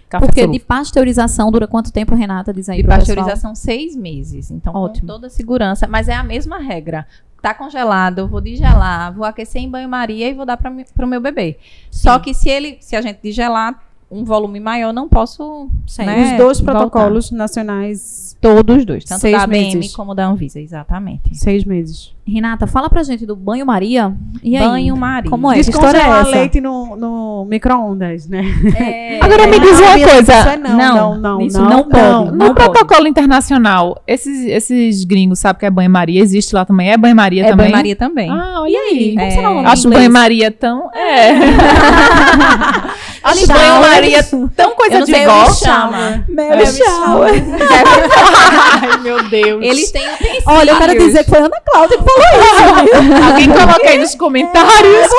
[0.08, 2.54] café Porque de pasteurização dura quanto tempo, Renata?
[2.54, 3.16] Diz aí De pro pessoal.
[3.18, 4.52] pasteurização, seis meses.
[4.52, 5.02] Então, Ótimo.
[5.08, 5.88] com toda segurança.
[5.88, 7.08] Mas é a mesma regra.
[7.42, 11.22] Tá congelado, eu vou digelar, vou aquecer em banho-maria e vou dar para o meu
[11.22, 11.58] bebê.
[11.90, 13.82] Só que se ele, se a gente digelar
[14.12, 15.70] um volume maior, não posso.
[15.88, 16.08] Certo.
[16.08, 16.80] né, Os dois voltar.
[16.80, 19.94] protocolos nacionais, Todos os dois, tanto Seis da ABM meses.
[19.94, 21.36] como da Anvisa, exatamente.
[21.38, 22.14] seis meses.
[22.26, 24.14] Renata, fala pra gente do banho-maria.
[24.42, 24.66] E aí?
[24.66, 25.30] Banho-maria.
[25.30, 25.56] Como é?
[25.56, 26.30] Que história é Descongelar essa?
[26.38, 28.44] leite no, no micro-ondas, né?
[29.20, 30.22] Agora me diz uma coisa.
[30.22, 31.42] Isso é não, não, não.
[31.42, 32.32] isso não, não pode.
[32.32, 32.72] No Não pode.
[32.72, 36.92] protocolo internacional, esses, esses gringos sabem que é banho-maria, existe lá também?
[36.92, 37.66] É banho-maria É também?
[37.66, 38.30] banho-maria também.
[38.30, 39.16] Ah, olha aí.
[39.18, 40.90] Como será o nome em Acho banho-maria tão.
[40.94, 41.34] É.
[43.24, 45.44] Acho banho-maria tão Eu coisa não de sei vó.
[45.44, 46.26] o que chama.
[46.30, 47.34] Mary shower.
[48.82, 49.64] Ai, meu Deus.
[49.64, 50.44] Eles têm utensílios.
[50.48, 53.24] Olha, eu quero dizer que foi a Ana Cláudia que falou isso.
[53.30, 55.10] Alguém coloca aí nos comentários.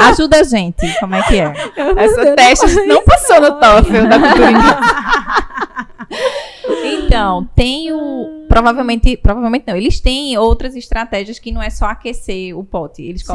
[0.00, 1.52] Ajuda a gente, como é que é?
[1.96, 5.54] Essa teste não passou no TOEFL da cultura.
[6.84, 8.46] Então, tem o.
[8.48, 9.76] Provavelmente, provavelmente não.
[9.76, 13.02] Eles têm outras estratégias que não é só aquecer o pote.
[13.02, 13.32] Eles Sim.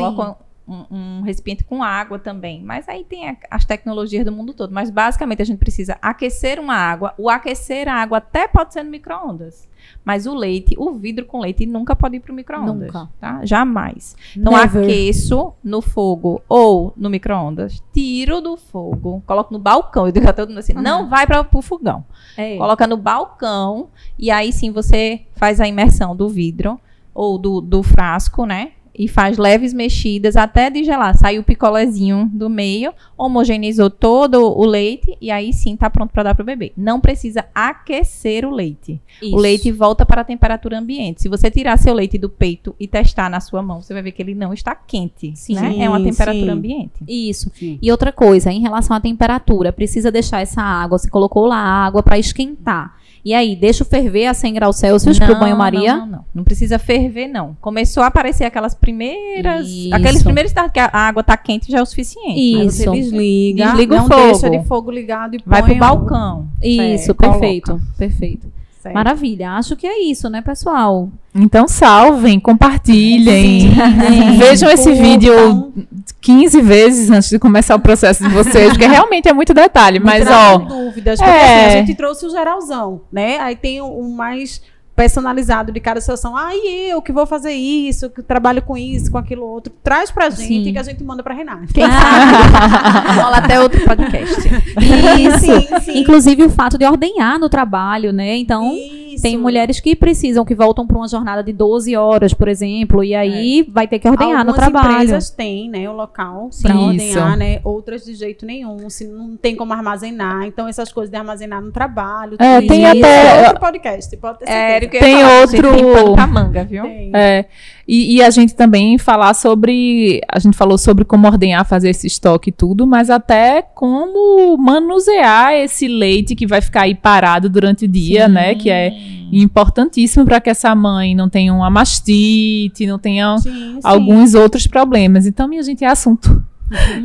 [0.69, 0.85] Um,
[1.19, 2.61] um recipiente com água também.
[2.63, 4.71] Mas aí tem a- as tecnologias do mundo todo.
[4.73, 7.13] Mas basicamente a gente precisa aquecer uma água.
[7.17, 9.67] O aquecer a água até pode ser no micro-ondas.
[10.03, 12.87] Mas o leite, o vidro com leite nunca pode ir para o micro-ondas.
[12.93, 13.09] Nunca.
[13.19, 13.43] Tá?
[13.45, 14.15] Jamais.
[14.35, 14.83] Então Never.
[14.83, 20.05] aqueço no fogo ou no micro-ondas, tiro do fogo, coloco no balcão.
[20.05, 22.03] Eu digo a todo mundo assim: não vai para o fogão.
[22.37, 22.57] É.
[22.57, 26.79] Coloca no balcão e aí sim você faz a imersão do vidro
[27.13, 28.71] ou do, do frasco, né?
[28.99, 31.17] E faz leves mexidas até de gelar.
[31.17, 36.23] Sai o picolézinho do meio, homogeneizou todo o leite e aí sim tá pronto para
[36.23, 36.73] dar pro bebê.
[36.75, 39.01] Não precisa aquecer o leite.
[39.21, 39.33] Isso.
[39.33, 41.21] O leite volta para a temperatura ambiente.
[41.21, 44.11] Se você tirar seu leite do peito e testar na sua mão, você vai ver
[44.11, 45.31] que ele não está quente.
[45.33, 45.55] Sim.
[45.55, 45.77] né?
[45.79, 46.49] É uma temperatura sim.
[46.49, 47.03] ambiente.
[47.07, 47.49] Isso.
[47.55, 47.79] Sim.
[47.81, 51.85] E outra coisa, em relação à temperatura, precisa deixar essa água, você colocou lá a
[51.85, 52.98] água para esquentar.
[53.23, 55.93] E aí, deixa ferver a 100 graus Celsius pro Não, banho-maria?
[55.95, 56.25] Não, não, não.
[56.35, 57.55] Não precisa ferver, não.
[57.59, 59.67] Começou a aparecer aquelas primeiras.
[59.67, 59.93] Isso.
[59.93, 62.39] Aqueles primeiros que a água tá quente já é o suficiente.
[62.39, 62.77] Isso.
[62.83, 64.21] Você desliga, Desliga o não fogo.
[64.21, 66.47] deixa de fogo ligado e Vai põe pro o- balcão.
[66.63, 68.47] Isso, Certo, perfeito, perfeito.
[68.79, 68.95] Certo.
[68.95, 69.51] Maravilha.
[69.51, 71.09] Acho que é isso, né, pessoal?
[71.35, 73.71] Então salvem, compartilhem.
[74.39, 75.03] Vejam esse Curtam.
[75.03, 75.73] vídeo
[76.21, 79.99] 15 vezes antes de começar o processo de vocês, porque realmente é muito detalhe.
[79.99, 81.65] Mas, Tirar ó, dúvidas, porque é.
[81.65, 83.37] assim, a gente trouxe o geralzão, né?
[83.39, 84.61] Aí tem o, o mais
[85.03, 86.35] personalizado de cada situação.
[86.35, 89.71] Ah, e eu que vou fazer isso, que trabalho com isso, com aquilo outro.
[89.81, 90.73] Traz pra gente Sim.
[90.73, 91.65] que a gente manda pra Renata.
[91.73, 93.21] Quem sabe?
[93.21, 94.35] Rola até outro podcast.
[94.39, 95.39] Isso.
[95.39, 95.99] Sim, sim.
[95.99, 98.35] Inclusive o fato de ordenhar no trabalho, né?
[98.37, 102.47] Então, Isso, Tem mulheres que precisam, que voltam para uma jornada de 12 horas, por
[102.47, 104.93] exemplo, e aí vai ter que ordenhar no Algumas trabalho.
[105.03, 106.83] empresas têm, né, o local para Isso.
[106.83, 107.59] ordenhar, né?
[107.63, 110.45] Outras de jeito nenhum, se não tem como armazenar.
[110.45, 112.35] Então essas coisas de armazenar no trabalho.
[112.39, 114.63] É, tem até- É outro podcast, pode ter certeza.
[114.89, 116.83] Que eu Tem falar, gente, outro- Tem pano manga, viu?
[116.83, 117.11] Tem.
[117.13, 117.45] É,
[117.87, 120.21] e, e a gente também falar sobre.
[120.31, 125.53] A gente falou sobre como ordenhar, fazer esse estoque e tudo, mas até como manusear
[125.53, 128.53] esse leite que vai ficar aí parado durante o dia, né?
[128.55, 128.91] Que é
[129.31, 133.79] importantíssimo para que essa mãe não tenha uma mastite, não tenha Sim, sim.
[133.83, 135.25] alguns outros problemas.
[135.25, 136.43] Então, minha gente, é assunto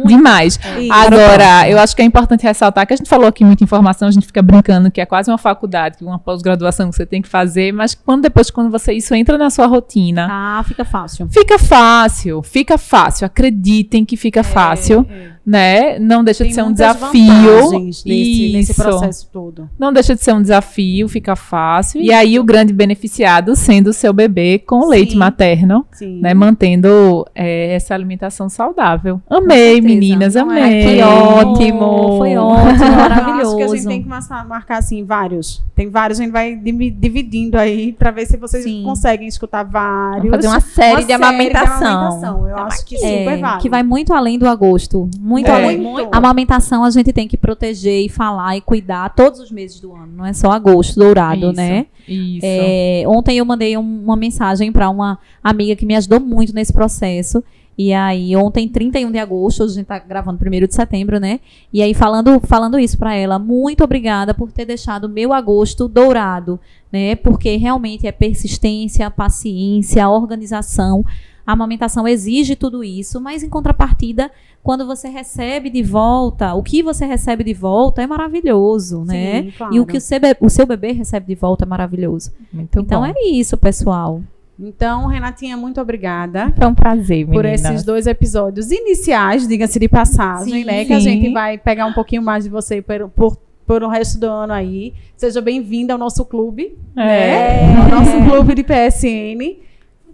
[0.04, 0.58] demais.
[0.78, 0.92] Isso.
[0.92, 4.10] Agora, eu acho que é importante ressaltar que a gente falou aqui muita informação, a
[4.10, 7.72] gente fica brincando que é quase uma faculdade, uma pós-graduação que você tem que fazer,
[7.72, 11.28] mas quando depois, quando você isso entra na sua rotina, Ah, fica fácil.
[11.30, 13.26] fica fácil, fica fácil.
[13.26, 15.06] Acreditem que fica fácil,
[15.46, 15.98] né?
[15.98, 17.80] Não deixa Tem de ser um desafio.
[17.80, 19.68] nesse, nesse processo todo.
[19.78, 22.00] Não deixa de ser um desafio, fica fácil.
[22.00, 25.18] E aí o grande beneficiado sendo o seu bebê com leite Sim.
[25.18, 26.20] materno, Sim.
[26.20, 26.32] né?
[26.34, 29.20] Mantendo é, essa alimentação saudável.
[29.28, 30.62] Amei, meninas, Não é?
[30.62, 30.84] amei.
[30.96, 33.76] Que ótimo, foi ótimo, Eu acho que a maravilhoso.
[33.76, 35.62] gente tem que marcar, marcar, assim, vários.
[35.74, 38.82] Tem vários, a gente vai divi- dividindo aí pra ver se vocês Sim.
[38.84, 40.30] conseguem escutar vários.
[40.30, 41.86] Vamos fazer uma série de amamentação.
[41.88, 42.48] amamentação.
[42.48, 43.60] Eu acho que super É, vale.
[43.60, 45.08] que vai muito além do agosto.
[45.20, 45.50] Muito É.
[45.50, 45.78] além.
[45.78, 46.08] Muito.
[46.12, 49.92] A amamentação a gente tem que proteger e falar e cuidar todos os meses do
[49.94, 51.86] ano, não é só agosto dourado, Isso, né?
[52.06, 52.40] Isso.
[52.42, 56.72] É, ontem eu mandei um- uma mensagem para uma amiga que me ajudou muito nesse
[56.72, 57.42] processo.
[57.76, 61.40] E aí, ontem, 31 de agosto, hoje a gente tá gravando 1 de setembro, né?
[61.72, 65.88] E aí, falando, falando isso para ela, muito obrigada por ter deixado o meu agosto
[65.88, 66.60] dourado,
[66.92, 67.16] né?
[67.16, 71.04] Porque realmente é persistência, paciência, organização.
[71.46, 74.30] A amamentação exige tudo isso, mas em contrapartida,
[74.62, 79.42] quando você recebe de volta, o que você recebe de volta é maravilhoso, né?
[79.42, 79.74] Sim, claro.
[79.74, 82.32] E o que o seu, be- o seu bebê recebe de volta é maravilhoso.
[82.52, 83.06] Muito então bom.
[83.06, 84.22] é isso, pessoal.
[84.58, 86.52] Então, Renatinha, muito obrigada.
[86.56, 87.64] Foi um prazer, Por meninas.
[87.64, 90.84] esses dois episódios iniciais, diga-se de passagem, Sim, né?
[90.84, 91.10] Que a sim.
[91.10, 93.36] gente vai pegar um pouquinho mais de você por, por,
[93.66, 94.94] por o resto do ano aí.
[95.16, 97.00] Seja bem-vinda ao nosso clube, É.
[97.02, 97.76] né?
[97.82, 99.56] Ao nosso clube de PSN.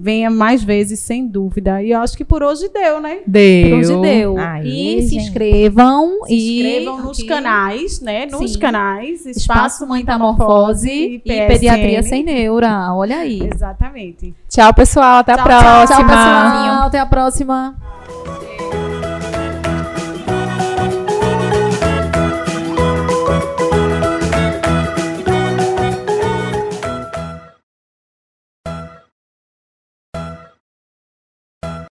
[0.03, 1.83] Venha mais vezes, sem dúvida.
[1.83, 3.19] E eu acho que por hoje deu, né?
[3.27, 3.77] Deu.
[3.77, 4.39] Hoje deu.
[4.39, 5.25] Aí, e se gente.
[5.25, 6.25] inscrevam.
[6.25, 8.25] Se e inscrevam nos canais, né?
[8.25, 8.59] Nos Sim.
[8.59, 9.27] canais.
[9.27, 11.47] Espaço Metamorfose e, PSN.
[11.49, 12.95] Pediatria Sem Neura.
[12.95, 13.47] Olha aí.
[13.53, 14.35] Exatamente.
[14.49, 15.19] Tchau, pessoal.
[15.19, 15.59] Até a Tchau, tchau.
[15.61, 15.99] próxima.
[15.99, 16.87] Tchau, pessoal.
[16.87, 17.90] Até a próxima.